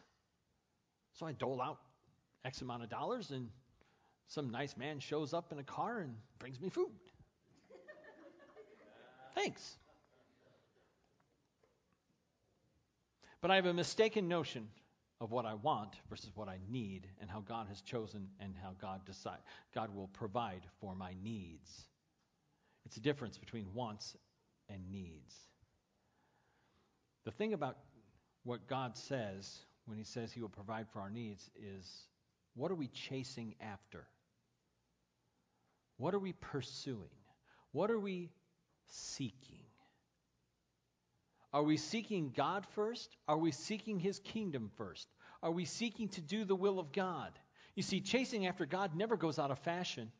So 1.14 1.26
I 1.26 1.32
dole 1.32 1.64
out 1.64 1.80
X 2.46 2.62
amount 2.62 2.84
of 2.84 2.92
dollars, 2.92 3.32
and 3.32 3.50
some 4.28 4.52
nice 4.52 4.78
man 4.78 5.00
shows 5.00 5.34
up 5.34 5.52
in 5.52 5.58
a 5.58 5.64
car 5.64 6.02
and 6.02 6.14
brings 6.38 6.62
me 6.62 6.70
food. 6.70 6.92
Thanks. 9.40 9.78
But 13.42 13.52
I 13.52 13.56
have 13.56 13.68
a 13.68 13.74
mistaken 13.74 14.28
notion 14.28 14.68
of 15.22 15.32
what 15.32 15.46
I 15.46 15.54
want 15.54 15.96
versus 16.10 16.30
what 16.36 16.50
I 16.50 16.58
need 16.70 17.08
and 17.22 17.30
how 17.30 17.40
God 17.40 17.68
has 17.70 17.80
chosen 17.80 18.28
and 18.42 18.54
how 18.62 18.76
God 18.82 19.06
decide 19.06 19.38
God 19.74 19.96
will 19.96 20.10
provide 20.10 20.64
for 20.82 20.94
my 20.94 21.14
needs. 21.24 21.70
It's 22.86 22.98
a 22.98 23.02
difference 23.02 23.38
between 23.38 23.74
wants 23.74 24.14
and 24.68 24.92
needs. 24.92 25.34
The 27.24 27.32
thing 27.32 27.54
about 27.54 27.78
what 28.44 28.68
God 28.68 28.98
says 28.98 29.58
when 29.86 29.98
he 29.98 30.04
says 30.04 30.34
he 30.34 30.42
will 30.42 30.50
provide 30.50 30.88
for 30.92 31.00
our 31.00 31.10
needs 31.10 31.50
is 31.56 31.90
what 32.56 32.72
are 32.72 32.76
we 32.76 32.88
chasing 32.88 33.56
after? 33.62 34.06
What 35.96 36.14
are 36.14 36.20
we 36.20 36.34
pursuing? 36.34 37.08
What 37.72 37.90
are 37.90 38.00
we 38.00 38.32
seeking? 38.90 39.60
Are 41.52 41.64
we 41.64 41.78
seeking 41.78 42.32
God 42.36 42.66
first? 42.76 43.16
Are 43.28 43.38
we 43.38 43.52
seeking 43.52 44.00
His 44.00 44.20
kingdom 44.20 44.70
first? 44.78 45.08
Are 45.42 45.52
we 45.52 45.66
seeking 45.66 46.10
to 46.10 46.22
do 46.22 46.46
the 46.46 46.56
will 46.56 46.80
of 46.80 46.92
God? 46.92 47.32
You 47.76 47.84
see, 47.84 48.02
chasing 48.02 48.46
after 48.46 48.66
God 48.66 48.96
never 48.96 49.18
goes 49.18 49.40
out 49.40 49.52
of 49.52 49.60
fashion. 49.60 50.12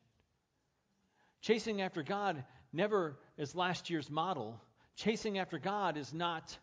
Chasing 1.42 1.82
after 1.82 2.02
God 2.02 2.44
never 2.72 3.18
is 3.36 3.54
last 3.54 3.90
year's 3.90 4.10
model. 4.10 4.60
Chasing 4.96 5.38
after 5.38 5.58
God 5.58 5.96
is 5.96 6.12
not, 6.12 6.56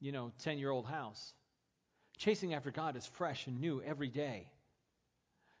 you 0.00 0.12
know, 0.12 0.32
10 0.42 0.58
year 0.58 0.70
old 0.70 0.86
house. 0.86 1.32
Chasing 2.18 2.54
after 2.54 2.70
God 2.70 2.96
is 2.96 3.06
fresh 3.06 3.46
and 3.46 3.60
new 3.60 3.82
every 3.82 4.08
day. 4.08 4.48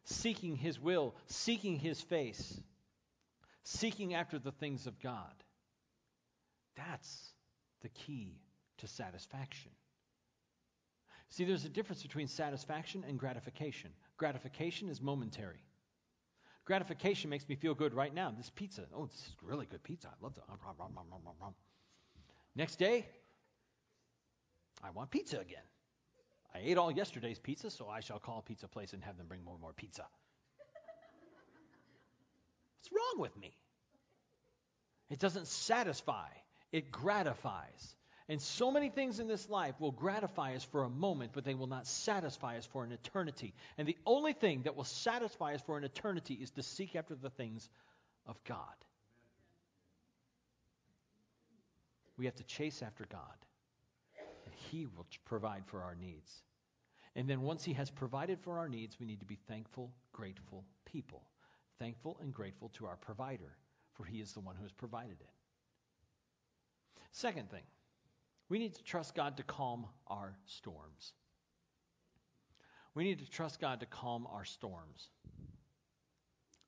Seeking 0.04 0.56
His 0.56 0.78
will, 0.78 1.14
seeking 1.26 1.78
His 1.78 2.00
face, 2.00 2.60
seeking 3.64 4.14
after 4.14 4.38
the 4.38 4.52
things 4.52 4.86
of 4.86 5.00
God. 5.00 5.34
That's 6.76 7.32
the 7.82 7.88
key 7.88 8.40
to 8.78 8.86
satisfaction. 8.86 9.70
See, 11.30 11.44
there's 11.44 11.64
a 11.64 11.68
difference 11.68 12.02
between 12.02 12.28
satisfaction 12.28 13.04
and 13.08 13.18
gratification. 13.18 13.90
Gratification 14.16 14.88
is 14.88 15.00
momentary. 15.00 15.64
Gratification 16.64 17.28
makes 17.28 17.48
me 17.48 17.56
feel 17.56 17.74
good 17.74 17.92
right 17.92 18.14
now. 18.14 18.32
This 18.36 18.50
pizza, 18.54 18.84
oh, 18.94 19.06
this 19.06 19.16
is 19.20 19.34
really 19.42 19.66
good 19.66 19.82
pizza. 19.82 20.08
I 20.08 20.22
love 20.22 20.36
it. 20.36 20.44
Um, 20.48 21.54
Next 22.56 22.78
day, 22.78 23.06
I 24.82 24.90
want 24.90 25.10
pizza 25.10 25.40
again. 25.40 25.64
I 26.54 26.60
ate 26.62 26.78
all 26.78 26.90
yesterday's 26.90 27.38
pizza, 27.38 27.70
so 27.70 27.88
I 27.88 28.00
shall 28.00 28.18
call 28.18 28.38
a 28.38 28.42
pizza 28.42 28.68
place 28.68 28.92
and 28.92 29.02
have 29.02 29.18
them 29.18 29.26
bring 29.26 29.42
more 29.44 29.54
and 29.54 29.60
more 29.60 29.72
pizza. 29.72 30.06
What's 32.84 32.92
wrong 32.92 33.22
with 33.22 33.36
me? 33.40 33.56
It 35.10 35.18
doesn't 35.18 35.46
satisfy, 35.46 36.28
it 36.72 36.90
gratifies. 36.90 37.94
And 38.26 38.40
so 38.40 38.70
many 38.70 38.88
things 38.88 39.20
in 39.20 39.28
this 39.28 39.50
life 39.50 39.74
will 39.78 39.92
gratify 39.92 40.54
us 40.54 40.64
for 40.64 40.82
a 40.82 40.88
moment, 40.88 41.32
but 41.34 41.44
they 41.44 41.52
will 41.52 41.66
not 41.66 41.86
satisfy 41.86 42.56
us 42.56 42.64
for 42.64 42.82
an 42.82 42.90
eternity. 42.90 43.52
And 43.76 43.86
the 43.86 43.98
only 44.06 44.32
thing 44.32 44.62
that 44.62 44.76
will 44.76 44.84
satisfy 44.84 45.54
us 45.54 45.60
for 45.66 45.76
an 45.76 45.84
eternity 45.84 46.34
is 46.34 46.50
to 46.52 46.62
seek 46.62 46.96
after 46.96 47.14
the 47.14 47.28
things 47.28 47.68
of 48.26 48.42
God. 48.44 48.58
We 52.16 52.24
have 52.24 52.36
to 52.36 52.44
chase 52.44 52.82
after 52.82 53.04
God. 53.10 53.20
And 54.46 54.54
He 54.70 54.86
will 54.86 55.06
provide 55.26 55.64
for 55.66 55.82
our 55.82 55.94
needs. 55.94 56.32
And 57.14 57.28
then 57.28 57.42
once 57.42 57.62
He 57.62 57.74
has 57.74 57.90
provided 57.90 58.40
for 58.40 58.58
our 58.58 58.68
needs, 58.70 58.98
we 58.98 59.04
need 59.04 59.20
to 59.20 59.26
be 59.26 59.38
thankful, 59.48 59.90
grateful 60.12 60.64
people. 60.86 61.22
Thankful 61.78 62.18
and 62.20 62.32
grateful 62.32 62.70
to 62.74 62.86
our 62.86 62.96
provider, 62.96 63.56
for 63.94 64.04
He 64.04 64.20
is 64.20 64.32
the 64.32 64.40
one 64.40 64.56
who 64.56 64.62
has 64.62 64.72
provided 64.72 65.16
it. 65.20 65.30
Second 67.12 67.50
thing, 67.50 67.62
we 68.48 68.58
need 68.58 68.74
to 68.74 68.82
trust 68.84 69.14
God 69.14 69.36
to 69.36 69.42
calm 69.42 69.86
our 70.06 70.36
storms. 70.46 71.12
We 72.94 73.04
need 73.04 73.20
to 73.20 73.30
trust 73.30 73.60
God 73.60 73.80
to 73.80 73.86
calm 73.86 74.26
our 74.30 74.44
storms. 74.44 75.08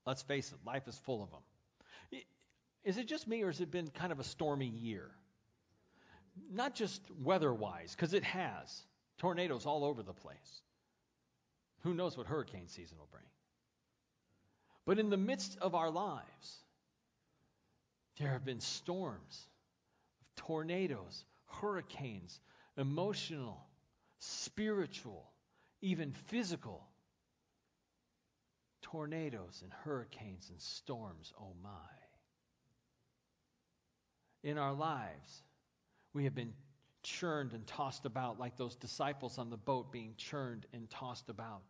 Let's 0.04 0.22
face 0.22 0.52
it, 0.52 0.58
life 0.64 0.88
is 0.88 0.98
full 1.04 1.22
of 1.22 1.30
them. 1.30 2.22
Is 2.84 2.98
it 2.98 3.08
just 3.08 3.26
me, 3.26 3.42
or 3.42 3.48
has 3.48 3.60
it 3.60 3.70
been 3.70 3.88
kind 3.88 4.12
of 4.12 4.20
a 4.20 4.24
stormy 4.24 4.66
year? 4.66 5.10
not 6.52 6.74
just 6.74 7.02
weather 7.22 7.52
wise, 7.52 7.94
because 7.94 8.14
it 8.14 8.24
has. 8.24 8.84
Tornadoes 9.18 9.66
all 9.66 9.84
over 9.84 10.02
the 10.02 10.12
place. 10.12 10.62
Who 11.80 11.94
knows 11.94 12.16
what 12.16 12.26
hurricane 12.26 12.68
season 12.68 12.98
will 12.98 13.08
bring? 13.10 13.24
But 14.86 14.98
in 15.00 15.10
the 15.10 15.16
midst 15.16 15.58
of 15.60 15.74
our 15.74 15.90
lives, 15.90 16.62
there 18.18 18.30
have 18.30 18.44
been 18.44 18.60
storms, 18.60 19.46
tornadoes, 20.36 21.24
hurricanes, 21.46 22.40
emotional, 22.78 23.66
spiritual, 24.18 25.28
even 25.82 26.12
physical 26.28 26.86
tornadoes 28.82 29.60
and 29.62 29.72
hurricanes 29.84 30.48
and 30.50 30.60
storms. 30.60 31.32
Oh 31.40 31.52
my. 31.62 31.70
In 34.44 34.58
our 34.58 34.72
lives, 34.72 35.42
we 36.12 36.24
have 36.24 36.34
been 36.34 36.52
churned 37.02 37.52
and 37.52 37.66
tossed 37.66 38.04
about 38.04 38.38
like 38.38 38.56
those 38.56 38.76
disciples 38.76 39.38
on 39.38 39.50
the 39.50 39.56
boat 39.56 39.90
being 39.92 40.14
churned 40.16 40.66
and 40.72 40.88
tossed 40.88 41.28
about. 41.28 41.62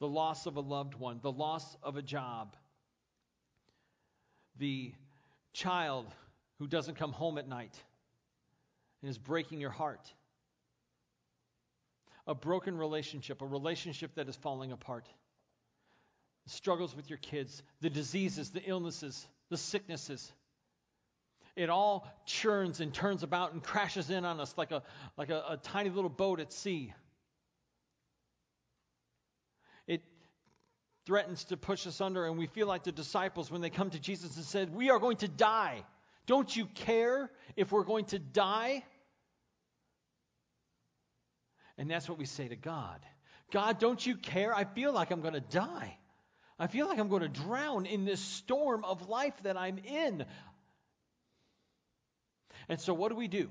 The 0.00 0.08
loss 0.08 0.46
of 0.46 0.56
a 0.56 0.60
loved 0.60 0.94
one, 0.94 1.18
the 1.22 1.32
loss 1.32 1.76
of 1.82 1.96
a 1.96 2.02
job, 2.02 2.54
the 4.58 4.92
child 5.52 6.06
who 6.58 6.66
doesn't 6.66 6.96
come 6.96 7.12
home 7.12 7.38
at 7.38 7.48
night 7.48 7.76
and 9.02 9.10
is 9.10 9.18
breaking 9.18 9.60
your 9.60 9.70
heart, 9.70 10.12
a 12.26 12.34
broken 12.34 12.76
relationship, 12.76 13.42
a 13.42 13.46
relationship 13.46 14.14
that 14.16 14.28
is 14.28 14.36
falling 14.36 14.72
apart, 14.72 15.08
struggles 16.46 16.94
with 16.94 17.10
your 17.10 17.18
kids, 17.18 17.62
the 17.80 17.90
diseases, 17.90 18.50
the 18.50 18.62
illnesses, 18.64 19.26
the 19.50 19.56
sicknesses. 19.56 20.32
It 21.56 21.70
all 21.70 22.06
churns 22.24 22.80
and 22.80 22.94
turns 22.94 23.24
about 23.24 23.52
and 23.52 23.62
crashes 23.62 24.10
in 24.10 24.24
on 24.24 24.38
us 24.38 24.54
like 24.56 24.70
a, 24.70 24.82
like 25.16 25.30
a, 25.30 25.42
a 25.50 25.56
tiny 25.56 25.90
little 25.90 26.10
boat 26.10 26.38
at 26.38 26.52
sea. 26.52 26.92
It 29.86 30.02
threatens 31.08 31.44
to 31.44 31.56
push 31.56 31.86
us 31.86 32.02
under, 32.02 32.26
and 32.26 32.36
we 32.36 32.46
feel 32.46 32.66
like 32.66 32.84
the 32.84 32.92
disciples 32.92 33.50
when 33.50 33.62
they 33.62 33.70
come 33.70 33.88
to 33.88 33.98
Jesus 33.98 34.36
and 34.36 34.44
said, 34.44 34.74
We 34.74 34.90
are 34.90 34.98
going 34.98 35.16
to 35.16 35.28
die. 35.28 35.82
Don't 36.26 36.54
you 36.54 36.66
care 36.66 37.30
if 37.56 37.72
we're 37.72 37.84
going 37.84 38.04
to 38.06 38.18
die? 38.18 38.84
And 41.78 41.90
that's 41.90 42.10
what 42.10 42.18
we 42.18 42.26
say 42.26 42.46
to 42.46 42.56
God 42.56 43.00
God, 43.50 43.78
don't 43.78 44.04
you 44.04 44.16
care? 44.16 44.54
I 44.54 44.64
feel 44.64 44.92
like 44.92 45.10
I'm 45.10 45.22
going 45.22 45.32
to 45.32 45.40
die. 45.40 45.96
I 46.58 46.66
feel 46.66 46.86
like 46.86 46.98
I'm 46.98 47.08
going 47.08 47.22
to 47.22 47.28
drown 47.28 47.86
in 47.86 48.04
this 48.04 48.20
storm 48.20 48.84
of 48.84 49.08
life 49.08 49.34
that 49.44 49.56
I'm 49.56 49.78
in. 49.78 50.26
And 52.68 52.78
so, 52.78 52.92
what 52.92 53.08
do 53.08 53.16
we 53.16 53.28
do? 53.28 53.48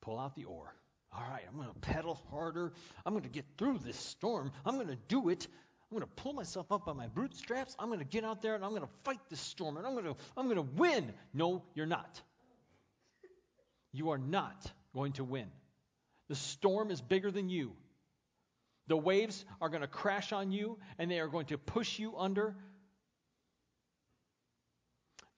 Pull 0.00 0.18
out 0.18 0.34
the 0.34 0.46
oar. 0.46 0.74
All 1.12 1.22
right, 1.22 1.42
I'm 1.48 1.56
going 1.56 1.68
to 1.68 1.78
pedal 1.78 2.20
harder. 2.32 2.72
I'm 3.06 3.12
going 3.12 3.22
to 3.22 3.30
get 3.30 3.44
through 3.56 3.78
this 3.78 3.96
storm. 3.96 4.50
I'm 4.66 4.74
going 4.74 4.88
to 4.88 4.98
do 5.06 5.28
it. 5.28 5.46
I'm 5.94 6.00
going 6.00 6.10
to 6.16 6.22
pull 6.22 6.32
myself 6.32 6.72
up 6.72 6.86
by 6.86 6.92
my 6.92 7.06
bootstraps. 7.06 7.76
I'm 7.78 7.86
going 7.86 8.00
to 8.00 8.04
get 8.04 8.24
out 8.24 8.42
there 8.42 8.56
and 8.56 8.64
I'm 8.64 8.70
going 8.70 8.82
to 8.82 8.88
fight 9.04 9.20
this 9.30 9.38
storm 9.38 9.76
and 9.76 9.86
I'm 9.86 9.92
going 9.92 10.06
to 10.06 10.16
I'm 10.36 10.46
going 10.46 10.56
to 10.56 10.62
win. 10.76 11.14
No, 11.32 11.62
you're 11.76 11.86
not. 11.86 12.20
You 13.92 14.10
are 14.10 14.18
not 14.18 14.66
going 14.92 15.12
to 15.12 15.24
win. 15.24 15.46
The 16.28 16.34
storm 16.34 16.90
is 16.90 17.00
bigger 17.00 17.30
than 17.30 17.48
you. 17.48 17.74
The 18.88 18.96
waves 18.96 19.44
are 19.60 19.68
going 19.68 19.82
to 19.82 19.86
crash 19.86 20.32
on 20.32 20.50
you 20.50 20.78
and 20.98 21.08
they 21.08 21.20
are 21.20 21.28
going 21.28 21.46
to 21.46 21.58
push 21.58 22.00
you 22.00 22.16
under. 22.18 22.56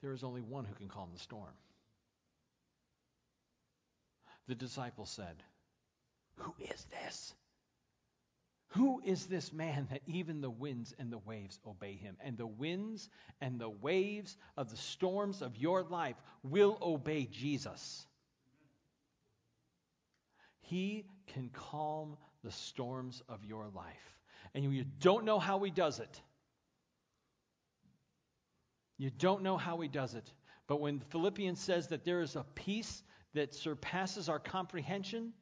There 0.01 0.15
is 0.15 0.25
only 0.25 0.41
one 0.41 0.65
who 0.65 0.75
can 0.75 0.89
calm 0.89 1.11
the 1.13 1.21
storm. 1.21 1.53
The 4.49 4.55
disciple 4.55 5.05
said, 5.05 5.37
Who 6.39 6.55
is 6.61 6.87
this? 7.03 7.35
Who 8.71 9.01
is 9.05 9.27
this 9.27 9.53
man 9.53 9.87
that 9.91 10.03
even 10.07 10.41
the 10.41 10.51
winds 10.51 10.93
and 10.99 11.13
the 11.13 11.19
waves 11.19 11.59
obey 11.67 11.95
him? 11.95 12.17
And 12.21 12.37
the 12.37 12.47
winds 12.47 13.09
and 13.41 13.61
the 13.61 13.71
waves 13.71 14.37
of 14.57 14.71
the 14.71 14.77
storms 14.77 15.41
of 15.41 15.57
your 15.57 15.83
life 15.85 16.17
will 16.43 16.77
obey 16.83 17.27
Jesus. 17.27 18.07
He 20.61 21.07
can 21.29 21.49
calm 21.51 22.17
the 22.43 22.51
storms 22.51 23.23
of 23.29 23.45
your 23.45 23.69
life. 23.69 24.17
And 24.55 24.65
you 24.75 24.85
don't 25.01 25.25
know 25.25 25.39
how 25.39 25.63
he 25.63 25.71
does 25.71 26.01
it. 26.01 26.21
You 28.99 29.11
don't 29.11 29.43
know 29.43 29.57
how 29.57 29.81
he 29.81 29.89
does 29.89 30.15
it. 30.15 30.33
But 30.67 30.81
when 30.81 30.99
Philippians 30.99 31.61
says 31.61 31.89
that 31.89 32.05
there 32.05 32.21
is 32.21 32.35
a 32.35 32.45
peace 32.55 33.03
that 33.35 33.55
surpasses 33.55 34.29
our 34.29 34.39
comprehension, 34.39 35.33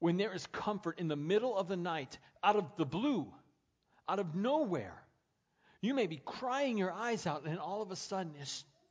when 0.00 0.16
there 0.16 0.34
is 0.34 0.46
comfort 0.48 0.98
in 0.98 1.08
the 1.08 1.16
middle 1.16 1.56
of 1.56 1.68
the 1.68 1.76
night, 1.76 2.18
out 2.42 2.56
of 2.56 2.64
the 2.76 2.86
blue, 2.86 3.32
out 4.08 4.18
of 4.18 4.34
nowhere, 4.34 5.00
you 5.82 5.94
may 5.94 6.06
be 6.06 6.20
crying 6.24 6.76
your 6.76 6.92
eyes 6.92 7.26
out, 7.26 7.44
and 7.44 7.58
all 7.58 7.80
of 7.80 7.90
a 7.90 7.96
sudden, 7.96 8.32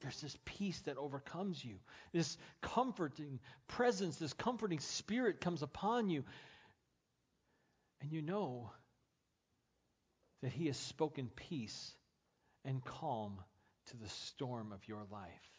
there's 0.01 0.21
this 0.21 0.37
peace 0.45 0.79
that 0.81 0.97
overcomes 0.97 1.63
you. 1.63 1.75
This 2.13 2.37
comforting 2.61 3.39
presence, 3.67 4.15
this 4.15 4.33
comforting 4.33 4.79
spirit 4.79 5.41
comes 5.41 5.61
upon 5.61 6.09
you. 6.09 6.23
And 8.01 8.11
you 8.11 8.21
know 8.21 8.71
that 10.41 10.53
He 10.53 10.67
has 10.67 10.77
spoken 10.77 11.29
peace 11.35 11.93
and 12.63 12.83
calm 12.83 13.39
to 13.87 13.97
the 13.97 14.09
storm 14.09 14.71
of 14.71 14.87
your 14.87 15.03
life. 15.11 15.58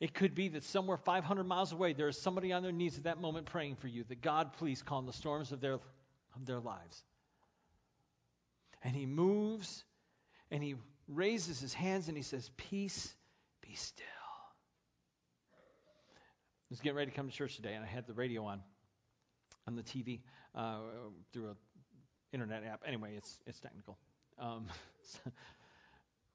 It 0.00 0.14
could 0.14 0.34
be 0.34 0.48
that 0.48 0.64
somewhere 0.64 0.96
500 0.96 1.44
miles 1.44 1.72
away, 1.72 1.92
there 1.92 2.08
is 2.08 2.16
somebody 2.16 2.52
on 2.52 2.62
their 2.62 2.72
knees 2.72 2.96
at 2.96 3.04
that 3.04 3.20
moment 3.20 3.46
praying 3.46 3.76
for 3.76 3.86
you 3.86 4.04
that 4.08 4.22
God, 4.22 4.54
please 4.54 4.82
calm 4.82 5.04
the 5.04 5.12
storms 5.12 5.52
of 5.52 5.60
their, 5.60 5.74
of 5.74 6.46
their 6.46 6.58
lives. 6.58 7.04
And 8.82 8.96
he 8.96 9.04
moves 9.04 9.84
and 10.50 10.62
he 10.62 10.76
raises 11.06 11.60
his 11.60 11.74
hands 11.74 12.08
and 12.08 12.16
he 12.16 12.22
says, 12.22 12.50
Peace, 12.56 13.12
be 13.60 13.74
still. 13.74 14.06
I 15.52 16.70
was 16.70 16.80
getting 16.80 16.96
ready 16.96 17.10
to 17.10 17.16
come 17.16 17.28
to 17.28 17.36
church 17.36 17.56
today 17.56 17.74
and 17.74 17.84
I 17.84 17.86
had 17.86 18.06
the 18.06 18.14
radio 18.14 18.44
on, 18.44 18.62
on 19.68 19.76
the 19.76 19.82
TV 19.82 20.20
uh, 20.54 20.78
through 21.32 21.50
an 21.50 21.56
internet 22.32 22.64
app. 22.64 22.80
Anyway, 22.86 23.12
it's, 23.16 23.38
it's 23.46 23.60
technical. 23.60 23.98
Um, 24.38 24.64
so 25.02 25.30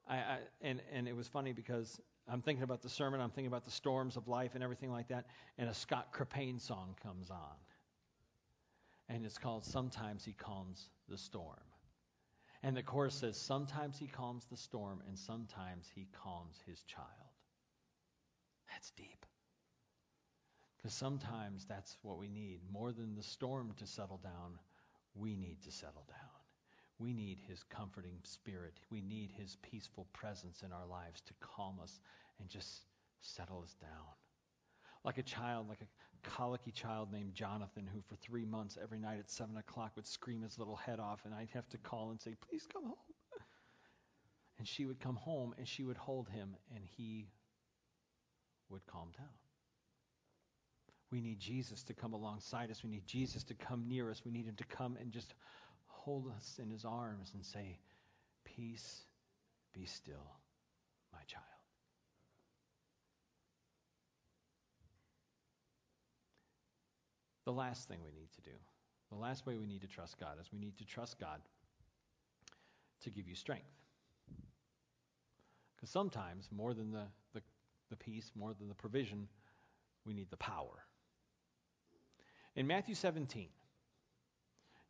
I, 0.07 0.17
I, 0.17 0.37
and, 0.61 0.81
and 0.93 1.07
it 1.07 1.15
was 1.15 1.27
funny 1.27 1.51
because 1.51 1.99
I'm 2.27 2.41
thinking 2.41 2.63
about 2.63 2.81
the 2.81 2.89
sermon, 2.89 3.21
I'm 3.21 3.29
thinking 3.29 3.47
about 3.47 3.65
the 3.65 3.71
storms 3.71 4.17
of 4.17 4.27
life 4.27 4.55
and 4.55 4.63
everything 4.63 4.91
like 4.91 5.09
that, 5.09 5.25
and 5.57 5.69
a 5.69 5.73
Scott 5.73 6.11
Krippayne 6.11 6.59
song 6.59 6.95
comes 7.03 7.29
on. 7.29 7.55
And 9.09 9.25
it's 9.25 9.37
called 9.37 9.63
Sometimes 9.63 10.25
He 10.25 10.33
Calms 10.33 10.89
the 11.07 11.17
Storm. 11.17 11.59
And 12.63 12.75
the 12.75 12.81
chorus 12.81 13.13
says, 13.13 13.37
Sometimes 13.37 13.99
He 13.99 14.07
calms 14.07 14.45
the 14.49 14.57
storm, 14.57 15.03
and 15.07 15.17
sometimes 15.17 15.85
He 15.93 16.07
calms 16.23 16.59
His 16.65 16.81
child. 16.83 17.07
That's 18.71 18.89
deep. 18.91 19.25
Because 20.77 20.93
sometimes 20.93 21.65
that's 21.65 21.95
what 22.01 22.17
we 22.17 22.27
need. 22.27 22.61
More 22.71 22.91
than 22.91 23.15
the 23.15 23.23
storm 23.23 23.73
to 23.77 23.85
settle 23.85 24.19
down, 24.23 24.57
we 25.13 25.35
need 25.35 25.61
to 25.63 25.71
settle 25.71 26.05
down. 26.07 26.34
We 26.99 27.13
need 27.13 27.39
His 27.47 27.63
comforting 27.63 28.19
spirit. 28.23 28.73
We 28.89 29.01
need 29.01 29.31
His 29.37 29.57
peaceful 29.61 30.07
presence 30.13 30.61
in 30.63 30.71
our 30.71 30.85
lives 30.87 31.21
to 31.21 31.33
calm 31.41 31.79
us 31.81 31.99
and 32.39 32.49
just 32.49 32.85
settle 33.21 33.61
us 33.61 33.75
down. 33.81 33.89
Like 35.03 35.17
a 35.17 35.23
child, 35.23 35.67
like 35.69 35.81
a 35.81 36.29
colicky 36.29 36.71
child 36.71 37.11
named 37.11 37.33
Jonathan, 37.33 37.87
who 37.91 38.01
for 38.01 38.15
three 38.15 38.45
months 38.45 38.77
every 38.81 38.99
night 38.99 39.19
at 39.19 39.29
7 39.29 39.55
o'clock 39.57 39.91
would 39.95 40.07
scream 40.07 40.41
his 40.41 40.57
little 40.57 40.75
head 40.75 40.99
off, 40.99 41.21
and 41.25 41.33
I'd 41.33 41.49
have 41.53 41.69
to 41.69 41.77
call 41.77 42.11
and 42.11 42.19
say, 42.19 42.35
Please 42.49 42.67
come 42.71 42.83
home. 42.83 42.95
And 44.57 44.65
she 44.65 44.85
would 44.85 45.01
come 45.01 45.17
home 45.17 45.53
and 45.57 45.67
she 45.67 45.83
would 45.83 45.97
hold 45.97 46.29
him, 46.29 46.55
and 46.73 46.81
he 46.95 47.27
would 48.69 48.87
calm 48.87 49.09
down. 49.17 49.27
We 51.11 51.21
need 51.21 51.39
Jesus 51.39 51.83
to 51.83 51.93
come 51.93 52.13
alongside 52.13 52.71
us. 52.71 52.83
We 52.83 52.89
need 52.89 53.05
Jesus 53.05 53.43
to 53.45 53.53
come 53.53 53.87
near 53.87 54.09
us. 54.09 54.23
We 54.25 54.31
need 54.31 54.45
him 54.45 54.55
to 54.55 54.63
come 54.65 54.97
and 54.99 55.11
just 55.11 55.33
hold 56.05 56.27
us 56.37 56.59
in 56.61 56.69
his 56.69 56.85
arms 56.85 57.31
and 57.33 57.43
say, 57.43 57.79
Peace, 58.43 59.01
be 59.73 59.85
still, 59.85 60.31
my 61.11 61.19
child. 61.25 61.43
The 67.45 67.51
last 67.51 67.87
thing 67.87 67.99
we 68.05 68.11
need 68.11 68.31
to 68.35 68.41
do, 68.41 68.55
the 69.09 69.17
last 69.17 69.47
way 69.47 69.57
we 69.57 69.65
need 69.65 69.81
to 69.81 69.87
trust 69.87 70.19
God 70.19 70.37
is 70.39 70.47
we 70.53 70.59
need 70.59 70.77
to 70.77 70.85
trust 70.85 71.19
God 71.19 71.41
to 73.03 73.09
give 73.09 73.27
you 73.27 73.35
strength. 73.35 73.65
Because 75.75 75.89
sometimes, 75.89 76.49
more 76.55 76.73
than 76.73 76.91
the, 76.91 77.03
the, 77.33 77.41
the 77.89 77.95
peace, 77.95 78.31
more 78.35 78.53
than 78.57 78.67
the 78.67 78.75
provision, 78.75 79.27
we 80.05 80.13
need 80.13 80.29
the 80.29 80.37
power. 80.37 80.85
In 82.55 82.67
Matthew 82.67 82.95
17, 82.95 83.49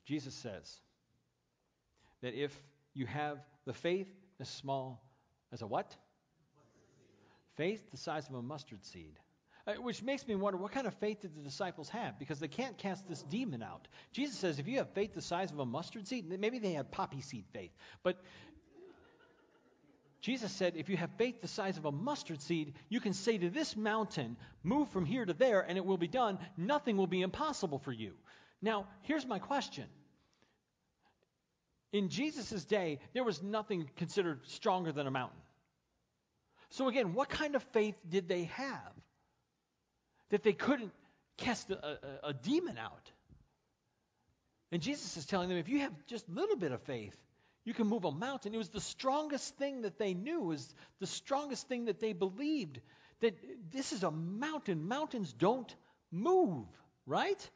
Jesus 0.06 0.36
says, 0.36 0.80
that 2.22 2.34
if 2.34 2.52
you 2.94 3.06
have 3.06 3.40
the 3.66 3.74
faith 3.74 4.08
as 4.40 4.50
small 4.50 5.04
as 5.52 5.62
a 5.62 5.68
what? 5.68 5.96
Faith 7.56 7.92
the 7.92 7.98
size 7.98 8.28
of 8.28 8.36
a 8.36 8.42
mustard 8.42 8.84
seed. 8.86 9.20
Uh, 9.68 9.74
which 9.76 10.04
makes 10.04 10.28
me 10.28 10.36
wonder 10.36 10.58
what 10.58 10.72
kind 10.72 10.86
of 10.86 10.94
faith 10.96 11.22
did 11.22 11.36
the 11.36 11.42
disciples 11.42 11.90
have? 11.90 12.20
Because 12.20 12.40
they 12.40 12.48
can't 12.48 12.78
cast 12.78 13.08
this 13.08 13.24
demon 13.24 13.64
out. 13.64 13.88
Jesus 14.12 14.38
says 14.38 14.60
if 14.60 14.68
you 14.68 14.78
have 14.78 14.90
faith 14.92 15.16
the 15.16 15.22
size 15.22 15.52
of 15.52 15.58
a 15.58 15.66
mustard 15.66 16.08
seed, 16.08 16.30
maybe 16.40 16.60
they 16.60 16.74
had 16.74 16.92
poppy 16.92 17.22
seed 17.22 17.46
faith. 17.52 17.72
But 18.04 18.22
Jesus 20.22 20.52
said 20.52 20.74
if 20.76 20.90
you 20.90 20.98
have 20.98 21.10
faith 21.18 21.42
the 21.42 21.48
size 21.48 21.78
of 21.78 21.86
a 21.86 21.92
mustard 21.92 22.42
seed, 22.42 22.74
you 22.90 23.00
can 23.00 23.14
say 23.14 23.38
to 23.38 23.50
this 23.50 23.76
mountain, 23.76 24.38
move 24.64 24.90
from 24.90 25.06
here 25.06 25.26
to 25.26 25.34
there, 25.34 25.62
and 25.62 25.78
it 25.78 25.86
will 25.86 25.98
be 25.98 26.08
done. 26.08 26.38
Nothing 26.58 26.98
will 26.98 27.08
be 27.08 27.22
impossible 27.22 27.80
for 27.80 27.92
you. 27.92 28.14
Now, 28.62 28.88
here's 29.02 29.26
my 29.26 29.40
question. 29.40 29.86
In 31.92 32.10
Jesus' 32.10 32.66
day, 32.66 33.00
there 33.14 33.24
was 33.24 33.42
nothing 33.42 33.90
considered 33.96 34.42
stronger 34.48 34.92
than 34.92 35.08
a 35.08 35.12
mountain. 35.12 35.40
So, 36.70 36.88
again, 36.88 37.14
what 37.14 37.30
kind 37.30 37.56
of 37.56 37.64
faith 37.72 37.96
did 38.08 38.28
they 38.28 38.46
have 38.46 38.92
that 40.30 40.44
they 40.44 40.54
couldn't 40.54 40.92
cast 41.38 41.70
a, 41.72 41.78
a, 41.78 42.30
a 42.30 42.34
demon 42.34 42.78
out? 42.78 43.12
And 44.72 44.82
Jesus 44.82 45.16
is 45.16 45.26
telling 45.26 45.48
them 45.48 45.58
if 45.58 45.70
you 45.70 45.80
have 45.80 45.94
just 46.08 46.28
a 46.28 46.32
little 46.32 46.58
bit 46.58 46.72
of 46.72 46.82
faith, 46.82 47.16
you 47.64 47.74
can 47.74 47.88
move 47.88 48.04
a 48.04 48.12
mountain. 48.12 48.54
It 48.54 48.58
was 48.58 48.70
the 48.70 48.82
strongest 48.82 49.56
thing 49.58 49.84
that 49.84 49.98
they 49.98 50.14
knew, 50.14 50.42
was 50.42 50.74
the 51.00 51.08
strongest 51.08 51.68
thing 51.68 51.86
that 51.86 52.00
they 52.00 52.14
believed 52.14 52.80
that 53.22 53.38
this 53.72 53.92
is 53.94 54.04
a 54.04 54.12
mountain. 54.12 54.88
Mountains 54.88 55.34
don't 55.34 55.74
move, 56.12 56.68
right? 57.06 57.50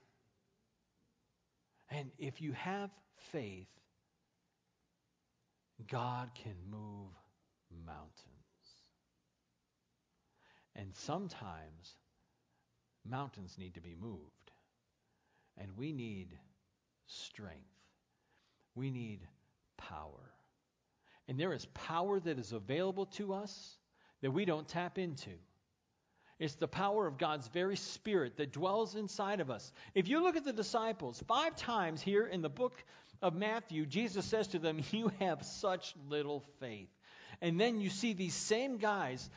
And 1.92 2.10
if 2.18 2.42
you 2.42 2.54
have 2.54 2.90
faith, 3.32 3.68
God 5.88 6.30
can 6.36 6.56
move 6.70 7.12
mountains. 7.86 8.14
And 10.76 10.96
sometimes 10.96 11.98
mountains 13.10 13.56
need 13.58 13.74
to 13.76 13.82
be 13.82 13.96
moved. 14.00 14.52
And 15.58 15.70
we 15.78 15.92
need 15.92 16.38
strength. 17.08 17.58
We 18.76 18.90
need 18.92 19.20
power. 19.78 20.32
And 21.28 21.40
there 21.40 21.54
is 21.54 21.66
power 21.74 22.20
that 22.20 22.40
is 22.40 22.54
available 22.54 23.06
to 23.08 23.34
us 23.34 23.78
that 24.22 24.32
we 24.32 24.46
don't 24.46 24.68
tap 24.68 24.98
into. 24.98 25.32
It's 26.40 26.56
the 26.56 26.68
power 26.68 27.06
of 27.06 27.18
God's 27.18 27.50
very 27.50 27.76
Spirit 27.76 28.38
that 28.38 28.54
dwells 28.54 28.96
inside 28.96 29.42
of 29.42 29.52
us. 29.52 29.74
If 29.94 30.08
you 30.08 30.24
look 30.24 30.38
at 30.38 30.46
the 30.46 30.54
disciples, 30.54 31.22
five 31.28 31.58
times 31.58 32.02
here 32.02 32.28
in 32.28 32.42
the 32.42 32.50
book 32.50 32.82
of 33.22 33.36
Matthew, 33.36 33.86
Jesus 33.86 34.26
says 34.26 34.48
to 34.50 34.60
them, 34.60 34.82
You 34.92 35.12
have 35.20 35.44
such 35.44 35.94
little 36.10 36.44
faith. 36.60 36.90
And 37.42 37.60
then 37.60 37.80
you 37.80 37.90
see 37.90 38.14
these 38.14 38.34
same 38.34 38.78
guys, 38.78 39.30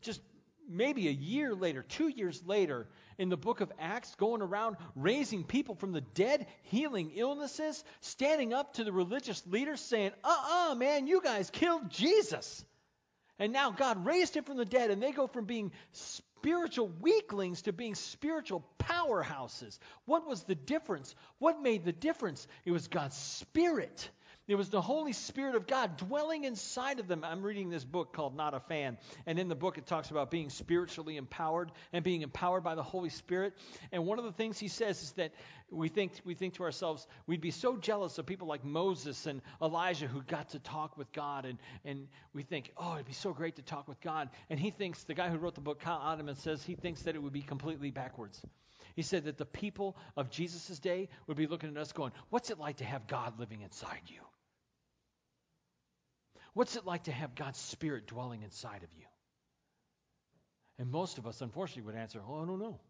just 0.00 0.20
maybe 0.68 1.08
a 1.08 1.12
year 1.12 1.54
later, 1.54 1.82
two 1.82 2.08
years 2.08 2.42
later, 2.44 2.86
in 3.18 3.28
the 3.28 3.36
book 3.36 3.60
of 3.60 3.72
Acts, 3.78 4.14
going 4.16 4.42
around 4.42 4.76
raising 4.94 5.44
people 5.44 5.74
from 5.74 5.92
the 5.92 6.00
dead, 6.00 6.46
healing 6.64 7.12
illnesses, 7.14 7.82
standing 8.00 8.52
up 8.52 8.74
to 8.74 8.84
the 8.84 8.92
religious 8.92 9.46
leaders 9.46 9.80
saying, 9.80 10.10
Uh 10.22 10.70
uh 10.70 10.74
man, 10.74 11.06
you 11.06 11.20
guys 11.22 11.50
killed 11.50 11.90
Jesus. 11.90 12.64
And 13.38 13.52
now 13.52 13.70
God 13.70 14.06
raised 14.06 14.36
him 14.36 14.44
from 14.44 14.56
the 14.56 14.64
dead, 14.64 14.90
and 14.90 15.02
they 15.02 15.12
go 15.12 15.26
from 15.26 15.44
being 15.44 15.72
spiritual 16.44 16.92
weaklings 17.00 17.62
to 17.62 17.72
being 17.72 17.94
spiritual 17.94 18.62
powerhouses. 18.78 19.78
What 20.04 20.28
was 20.28 20.42
the 20.42 20.54
difference? 20.54 21.14
What 21.38 21.62
made 21.62 21.86
the 21.86 21.92
difference? 21.92 22.46
It 22.66 22.70
was 22.70 22.86
God's 22.86 23.16
Spirit. 23.16 24.10
It 24.46 24.56
was 24.56 24.68
the 24.68 24.82
Holy 24.82 25.14
Spirit 25.14 25.54
of 25.54 25.66
God 25.66 25.96
dwelling 25.96 26.44
inside 26.44 27.00
of 27.00 27.08
them. 27.08 27.24
I'm 27.24 27.42
reading 27.42 27.70
this 27.70 27.84
book 27.84 28.12
called 28.12 28.36
Not 28.36 28.52
a 28.52 28.60
Fan. 28.60 28.98
And 29.24 29.38
in 29.38 29.48
the 29.48 29.54
book, 29.54 29.78
it 29.78 29.86
talks 29.86 30.10
about 30.10 30.30
being 30.30 30.50
spiritually 30.50 31.16
empowered 31.16 31.72
and 31.94 32.04
being 32.04 32.20
empowered 32.20 32.62
by 32.62 32.74
the 32.74 32.82
Holy 32.82 33.08
Spirit. 33.08 33.54
And 33.90 34.04
one 34.04 34.18
of 34.18 34.26
the 34.26 34.32
things 34.32 34.58
he 34.58 34.68
says 34.68 35.02
is 35.02 35.12
that 35.12 35.32
we 35.70 35.88
think, 35.88 36.12
we 36.26 36.34
think 36.34 36.54
to 36.54 36.62
ourselves, 36.62 37.06
we'd 37.26 37.40
be 37.40 37.50
so 37.50 37.78
jealous 37.78 38.18
of 38.18 38.26
people 38.26 38.46
like 38.46 38.62
Moses 38.64 39.24
and 39.24 39.40
Elijah 39.62 40.06
who 40.06 40.20
got 40.22 40.50
to 40.50 40.58
talk 40.58 40.98
with 40.98 41.10
God. 41.12 41.46
And, 41.46 41.58
and 41.86 42.06
we 42.34 42.42
think, 42.42 42.70
oh, 42.76 42.94
it'd 42.94 43.06
be 43.06 43.14
so 43.14 43.32
great 43.32 43.56
to 43.56 43.62
talk 43.62 43.88
with 43.88 44.00
God. 44.02 44.28
And 44.50 44.60
he 44.60 44.70
thinks, 44.70 45.04
the 45.04 45.14
guy 45.14 45.30
who 45.30 45.38
wrote 45.38 45.54
the 45.54 45.62
book, 45.62 45.80
Kyle 45.80 46.00
Idleman, 46.00 46.36
says 46.36 46.62
he 46.62 46.74
thinks 46.74 47.00
that 47.02 47.14
it 47.14 47.22
would 47.22 47.32
be 47.32 47.40
completely 47.40 47.90
backwards. 47.90 48.42
He 48.94 49.00
said 49.00 49.24
that 49.24 49.38
the 49.38 49.46
people 49.46 49.96
of 50.18 50.28
Jesus' 50.28 50.78
day 50.78 51.08
would 51.26 51.38
be 51.38 51.46
looking 51.46 51.70
at 51.70 51.76
us 51.78 51.92
going, 51.92 52.12
What's 52.28 52.50
it 52.50 52.58
like 52.58 52.76
to 52.76 52.84
have 52.84 53.06
God 53.06 53.40
living 53.40 53.62
inside 53.62 54.02
you? 54.06 54.20
What's 56.54 56.76
it 56.76 56.86
like 56.86 57.04
to 57.04 57.12
have 57.12 57.34
God's 57.34 57.58
Spirit 57.58 58.06
dwelling 58.06 58.42
inside 58.42 58.82
of 58.82 58.88
you? 58.96 59.04
And 60.78 60.90
most 60.90 61.18
of 61.18 61.26
us, 61.26 61.40
unfortunately, 61.40 61.82
would 61.82 62.00
answer, 62.00 62.20
Oh, 62.26 62.42
I 62.42 62.46
don't 62.46 62.58
know. 62.58 62.80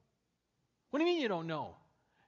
What 0.90 1.00
do 1.00 1.04
you 1.04 1.12
mean 1.12 1.20
you 1.20 1.28
don't 1.28 1.46
know? 1.46 1.74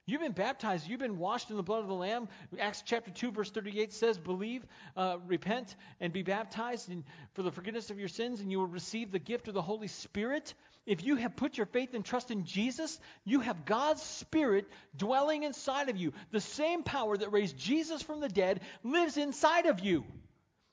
You've 0.07 0.21
been 0.21 0.31
baptized. 0.31 0.87
You've 0.87 1.01
been 1.01 1.17
washed 1.17 1.49
in 1.49 1.57
the 1.57 1.63
blood 1.63 1.81
of 1.81 1.89
the 1.89 1.93
Lamb. 1.93 2.29
Acts 2.57 2.81
chapter 2.85 3.11
2, 3.11 3.31
verse 3.31 3.51
38 3.51 3.91
says, 3.91 4.17
Believe, 4.17 4.65
uh, 4.95 5.17
repent, 5.27 5.75
and 5.99 6.13
be 6.13 6.23
baptized 6.23 6.89
in, 6.89 7.03
for 7.33 7.43
the 7.43 7.51
forgiveness 7.51 7.89
of 7.89 7.99
your 7.99 8.07
sins, 8.07 8.39
and 8.39 8.49
you 8.49 8.59
will 8.59 8.67
receive 8.67 9.11
the 9.11 9.19
gift 9.19 9.49
of 9.49 9.53
the 9.53 9.61
Holy 9.61 9.89
Spirit. 9.89 10.53
If 10.85 11.03
you 11.03 11.17
have 11.17 11.35
put 11.35 11.57
your 11.57 11.65
faith 11.65 11.93
and 11.93 12.05
trust 12.05 12.31
in 12.31 12.45
Jesus, 12.45 12.97
you 13.25 13.41
have 13.41 13.65
God's 13.65 14.01
Spirit 14.01 14.69
dwelling 14.95 15.43
inside 15.43 15.89
of 15.89 15.97
you. 15.97 16.13
The 16.31 16.39
same 16.39 16.83
power 16.83 17.17
that 17.17 17.33
raised 17.33 17.57
Jesus 17.57 18.01
from 18.01 18.21
the 18.21 18.29
dead 18.29 18.61
lives 18.83 19.17
inside 19.17 19.65
of 19.65 19.81
you. 19.81 20.05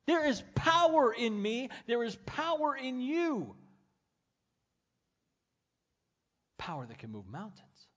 There 0.06 0.26
is 0.26 0.42
power 0.54 1.12
in 1.12 1.40
me, 1.40 1.70
there 1.86 2.02
is 2.02 2.16
power 2.26 2.76
in 2.76 3.00
you. 3.00 3.54
Power 6.58 6.86
that 6.86 6.98
can 6.98 7.10
move 7.10 7.26
mountains. 7.26 7.88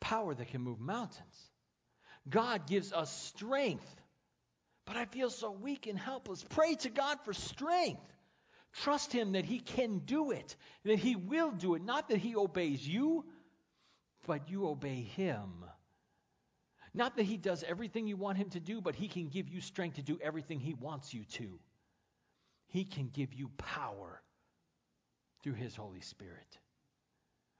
Power 0.00 0.34
that 0.34 0.48
can 0.48 0.60
move 0.60 0.80
mountains. 0.80 1.50
God 2.28 2.66
gives 2.66 2.92
us 2.92 3.10
strength. 3.26 3.88
But 4.86 4.96
I 4.96 5.06
feel 5.06 5.30
so 5.30 5.50
weak 5.50 5.86
and 5.86 5.98
helpless. 5.98 6.44
Pray 6.50 6.74
to 6.76 6.90
God 6.90 7.18
for 7.24 7.32
strength. 7.32 8.02
Trust 8.82 9.12
Him 9.12 9.32
that 9.32 9.44
He 9.44 9.60
can 9.60 10.00
do 10.00 10.30
it, 10.32 10.56
that 10.84 10.98
He 10.98 11.16
will 11.16 11.50
do 11.50 11.74
it. 11.74 11.82
Not 11.82 12.08
that 12.08 12.18
He 12.18 12.36
obeys 12.36 12.86
you, 12.86 13.24
but 14.26 14.50
you 14.50 14.66
obey 14.66 15.02
Him. 15.02 15.64
Not 16.94 17.16
that 17.16 17.24
He 17.24 17.36
does 17.36 17.64
everything 17.64 18.06
you 18.06 18.16
want 18.16 18.38
Him 18.38 18.50
to 18.50 18.60
do, 18.60 18.80
but 18.80 18.94
He 18.94 19.08
can 19.08 19.28
give 19.28 19.48
you 19.48 19.60
strength 19.60 19.96
to 19.96 20.02
do 20.02 20.18
everything 20.22 20.60
He 20.60 20.74
wants 20.74 21.12
you 21.12 21.24
to. 21.24 21.58
He 22.68 22.84
can 22.84 23.08
give 23.08 23.34
you 23.34 23.50
power 23.58 24.22
through 25.42 25.54
His 25.54 25.74
Holy 25.74 26.00
Spirit. 26.00 26.58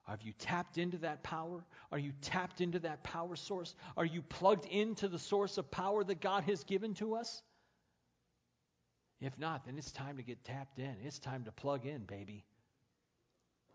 Have 0.05 0.23
you 0.23 0.33
tapped 0.39 0.79
into 0.79 0.99
that 0.99 1.23
power? 1.23 1.65
Are 1.91 1.99
you 1.99 2.13
tapped 2.21 2.61
into 2.61 2.79
that 2.81 3.03
power 3.03 3.37
source? 3.37 3.75
Are 3.97 4.05
you 4.05 4.23
plugged 4.23 4.67
into 4.67 5.09
the 5.09 5.19
source 5.19 5.57
of 5.57 5.71
power 5.71 6.05
that 6.05 6.21
God 6.21 6.45
has 6.45 6.63
given 6.63 6.95
to 6.95 7.17
us? 7.17 7.43
If 9.21 9.39
not, 9.39 9.65
then 9.65 9.79
it's 9.79 9.93
time 9.93 10.19
to 10.19 10.23
get 10.23 10.45
tapped 10.45 10.79
in. 10.79 10.95
It's 11.03 11.19
time 11.19 11.45
to 11.45 11.53
plug 11.53 11.87
in, 11.87 12.05
baby. 12.05 12.45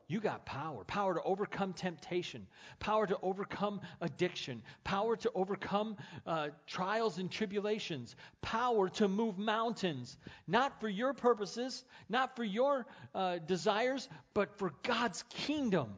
You 0.10 0.20
got 0.20 0.44
power 0.44 0.84
power 0.86 1.14
to 1.14 1.22
overcome 1.22 1.74
temptation, 1.74 2.48
power 2.80 3.06
to 3.06 3.18
overcome 3.22 3.80
addiction, 4.02 4.64
power 4.84 5.16
to 5.18 5.32
overcome 5.36 5.98
uh, 6.26 6.48
trials 6.66 7.20
and 7.20 7.30
tribulations, 7.30 8.16
power 8.42 8.90
to 8.90 9.08
move 9.08 9.38
mountains, 9.38 10.18
not 10.48 10.82
for 10.82 10.90
your 10.90 11.14
purposes, 11.14 11.86
not 12.10 12.36
for 12.36 12.44
your 12.44 12.88
uh, 13.14 13.38
desires, 13.38 14.10
but 14.34 14.58
for 14.58 14.74
God's 14.82 15.24
kingdom. 15.30 15.94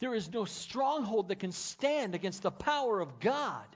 There 0.00 0.14
is 0.14 0.32
no 0.32 0.46
stronghold 0.46 1.28
that 1.28 1.38
can 1.38 1.52
stand 1.52 2.14
against 2.14 2.42
the 2.42 2.50
power 2.50 2.98
of 2.98 3.20
God. 3.20 3.66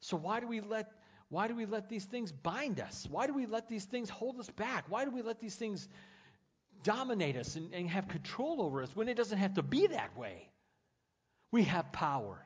So 0.00 0.18
why 0.18 0.40
do 0.40 0.46
we 0.46 0.60
let 0.60 0.92
why 1.30 1.48
do 1.48 1.54
we 1.54 1.66
let 1.66 1.88
these 1.88 2.04
things 2.04 2.30
bind 2.30 2.80
us? 2.80 3.06
Why 3.10 3.26
do 3.26 3.34
we 3.34 3.46
let 3.46 3.68
these 3.68 3.84
things 3.84 4.08
hold 4.08 4.38
us 4.38 4.48
back? 4.50 4.84
Why 4.88 5.04
do 5.04 5.10
we 5.10 5.20
let 5.22 5.40
these 5.40 5.54
things 5.54 5.86
dominate 6.82 7.36
us 7.36 7.56
and, 7.56 7.72
and 7.74 7.88
have 7.90 8.08
control 8.08 8.62
over 8.62 8.82
us 8.82 8.90
when 8.94 9.08
it 9.08 9.16
doesn't 9.16 9.38
have 9.38 9.54
to 9.54 9.62
be 9.62 9.86
that 9.88 10.16
way? 10.16 10.48
We 11.50 11.64
have 11.64 11.92
power. 11.92 12.44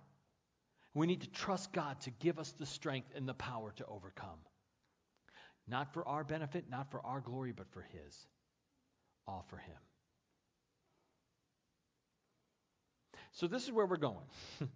We 0.95 1.07
need 1.07 1.23
to 1.23 1.31
trust 1.31 1.73
God 1.73 2.01
to 2.03 2.11
give 2.11 2.39
us 2.39 2.53
the 2.53 2.67
strength 2.67 3.09
and 3.17 3.29
the 3.29 3.35
power 3.35 3.73
to 3.77 3.87
overcome. 3.87 4.39
Not 5.67 5.95
for 5.95 6.07
our 6.07 6.25
benefit, 6.25 6.65
not 6.71 6.91
for 6.91 7.05
our 7.05 7.21
glory, 7.21 7.53
but 7.53 7.71
for 7.73 7.83
His. 7.83 8.27
All 9.27 9.45
for 9.49 9.57
Him. 9.57 9.77
So, 13.33 13.47
this 13.47 13.65
is 13.65 13.73
where 13.73 13.87
we're 13.87 13.97
going. 13.97 14.27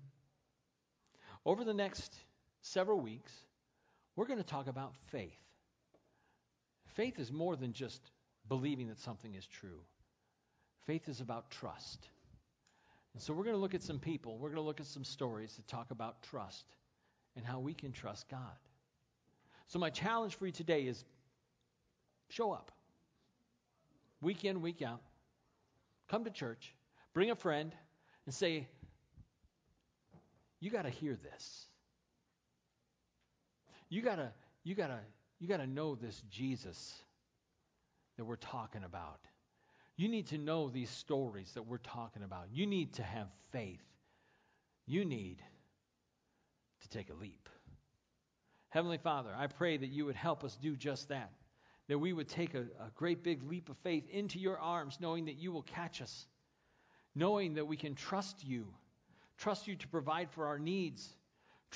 Over 1.45 1.65
the 1.65 1.75
next 1.75 2.15
several 2.63 2.99
weeks, 2.99 3.33
we're 4.17 4.27
going 4.27 4.39
to 4.39 4.45
talk 4.45 4.67
about 4.67 4.95
faith. 5.13 5.37
Faith 6.95 7.19
is 7.19 7.31
more 7.31 7.55
than 7.57 7.75
just 7.75 8.01
believing 8.49 8.89
that 8.89 8.99
something 8.99 9.35
is 9.35 9.47
true, 9.47 9.81
faith 10.87 11.09
is 11.09 11.21
about 11.21 11.51
trust. 11.51 12.09
And 13.15 13.23
so, 13.23 13.33
we're 13.33 13.45
going 13.45 13.57
to 13.57 13.61
look 13.61 13.75
at 13.75 13.83
some 13.83 13.99
people, 13.99 14.37
we're 14.39 14.51
going 14.51 14.61
to 14.61 14.67
look 14.67 14.81
at 14.81 14.87
some 14.87 15.05
stories 15.05 15.55
that 15.57 15.67
talk 15.67 15.91
about 15.91 16.23
trust 16.23 16.67
and 17.35 17.45
how 17.45 17.61
we 17.61 17.75
can 17.75 17.93
trust 17.93 18.29
God. 18.29 18.41
So, 19.69 19.79
my 19.79 19.91
challenge 19.91 20.35
for 20.35 20.47
you 20.47 20.53
today 20.53 20.83
is 20.83 21.05
show 22.29 22.53
up. 22.53 22.71
Week 24.21 24.45
in, 24.45 24.61
week 24.61 24.83
out. 24.83 25.01
Come 26.09 26.25
to 26.25 26.31
church. 26.31 26.75
Bring 27.15 27.31
a 27.31 27.35
friend 27.35 27.75
and 28.27 28.35
say, 28.35 28.69
You 30.61 30.71
got 30.71 30.83
to 30.83 30.91
hear 30.91 31.17
this. 31.17 31.67
You 33.89 34.03
got 34.03 34.17
to 34.17 34.33
you 34.65 34.75
got 34.75 34.89
to 34.89 34.99
you 35.39 35.49
got 35.49 35.59
to 35.59 35.67
know 35.67 35.95
this 35.95 36.23
Jesus 36.31 36.95
that 38.17 38.25
we're 38.25 38.37
talking 38.37 38.85
about. 38.85 39.21
You 39.97 40.09
need 40.09 40.27
to 40.29 40.39
know 40.39 40.69
these 40.69 40.91
stories 40.91 41.53
that 41.55 41.63
we're 41.63 41.79
talking 41.79 42.23
about. 42.23 42.49
You 42.53 42.67
need 42.67 42.93
to 42.95 43.03
have 43.03 43.29
faith. 43.51 43.83
You 44.87 45.05
need 45.05 45.43
to 46.83 46.89
take 46.89 47.11
a 47.11 47.15
leap. 47.15 47.49
Heavenly 48.69 48.99
Father, 48.99 49.31
I 49.37 49.47
pray 49.47 49.77
that 49.77 49.89
you 49.89 50.05
would 50.05 50.17
help 50.17 50.45
us 50.45 50.59
do 50.61 50.77
just 50.77 51.09
that. 51.09 51.33
That 51.89 51.99
we 51.99 52.13
would 52.13 52.29
take 52.29 52.55
a, 52.55 52.63
a 52.81 52.91
great 52.95 53.23
big 53.23 53.43
leap 53.49 53.69
of 53.71 53.77
faith 53.79 54.09
into 54.11 54.39
your 54.39 54.59
arms, 54.59 54.99
knowing 55.01 55.25
that 55.27 55.37
you 55.37 55.53
will 55.53 55.63
catch 55.63 56.03
us, 56.03 56.27
knowing 57.15 57.55
that 57.55 57.65
we 57.65 57.77
can 57.77 57.95
trust 57.95 58.45
you, 58.45 58.67
trust 59.39 59.67
you 59.67 59.77
to 59.77 59.89
provide 59.89 60.31
for 60.31 60.47
our 60.47 60.59
needs, 60.59 61.17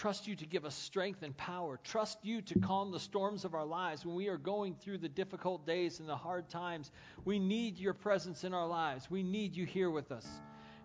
trust 0.01 0.27
you 0.27 0.35
to 0.35 0.47
give 0.47 0.65
us 0.65 0.75
strength 0.75 1.23
and 1.23 1.37
power, 1.37 1.79
trust 1.85 2.17
you 2.23 2.41
to 2.41 2.59
calm 2.61 2.91
the 2.91 2.99
storms 2.99 3.45
of 3.45 3.55
our 3.55 3.67
lives 3.67 4.07
when 4.07 4.15
we 4.15 4.29
are 4.29 4.39
going 4.39 4.75
through 4.75 4.97
the 4.97 5.11
difficult 5.11 5.67
days 5.67 6.01
and 6.01 6.09
the 6.09 6.17
hard 6.17 6.49
times. 6.49 6.91
We 7.27 7.39
need 7.39 7.77
your 7.77 7.93
presence 7.93 8.43
in 8.43 8.55
our 8.55 8.67
lives, 8.67 9.11
we 9.11 9.23
need 9.23 9.55
you 9.55 9.67
here 9.67 9.91
with 9.91 10.11
us. 10.11 10.27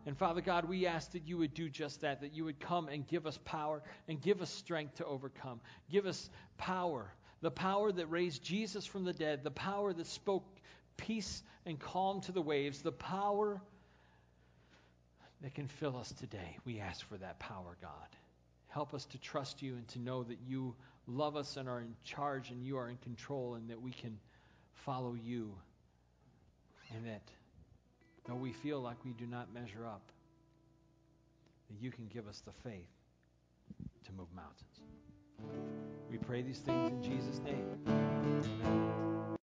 And 0.06 0.18
Father 0.18 0.42
God, 0.42 0.66
we 0.66 0.86
ask 0.86 1.14
that 1.14 1.26
you 1.26 1.38
would 1.38 1.54
do 1.54 1.70
just 1.70 2.02
that, 2.02 2.20
that 2.20 2.34
you 2.34 2.44
would 2.44 2.60
come 2.60 2.90
and 2.90 3.08
give 3.08 3.26
us 3.26 3.40
power 3.46 3.82
and 4.10 4.22
give 4.22 4.42
us 4.42 4.50
strength 4.50 4.96
to 4.96 5.06
overcome. 5.06 5.62
Give 5.90 6.06
us 6.08 6.30
power, 6.58 7.10
the 7.40 7.50
power 7.50 7.94
that 7.94 8.08
raised 8.08 8.44
Jesus 8.44 8.86
from 8.86 9.06
the 9.06 9.14
dead, 9.14 9.46
the 9.46 9.50
power 9.50 9.94
that 9.94 10.08
spoke 10.08 10.44
peace 10.98 11.42
and 11.66 11.80
calm 11.80 12.20
to 12.20 12.34
the 12.34 12.42
waves, 12.42 12.82
the 12.82 12.92
power 12.92 13.62
that 15.42 15.54
can 15.54 15.70
fill 15.70 15.96
us 15.96 16.12
today. 16.12 16.58
We 16.66 16.82
ask 16.82 17.08
for 17.08 17.16
that 17.16 17.40
power, 17.40 17.78
God. 17.82 18.10
Help 18.76 18.94
us 18.94 19.06
to 19.06 19.18
trust 19.18 19.62
you 19.62 19.76
and 19.76 19.88
to 19.88 20.00
know 20.00 20.22
that 20.24 20.38
you 20.46 20.76
love 21.08 21.38
us 21.38 21.56
and 21.56 21.70
are 21.70 21.80
in 21.80 21.96
charge 22.04 22.52
and 22.52 22.62
you 22.62 22.78
are 22.78 22.90
in 22.90 22.98
control 22.98 23.56
and 23.56 23.70
that 23.70 23.82
we 23.82 23.90
can 23.90 24.20
follow 24.74 25.16
you 25.24 25.50
and 26.94 27.06
that 27.06 27.22
though 28.28 28.36
we 28.36 28.52
feel 28.52 28.82
like 28.82 28.98
we 29.06 29.14
do 29.14 29.26
not 29.26 29.54
measure 29.54 29.86
up, 29.86 30.12
that 31.70 31.82
you 31.82 31.90
can 31.90 32.06
give 32.08 32.28
us 32.28 32.42
the 32.46 32.52
faith 32.70 32.90
to 34.04 34.12
move 34.12 34.28
mountains. 34.36 34.82
We 36.12 36.18
pray 36.18 36.42
these 36.42 36.60
things 36.60 36.92
in 36.92 37.02
Jesus' 37.02 37.40
name. 37.46 37.66
Amen. 37.88 39.05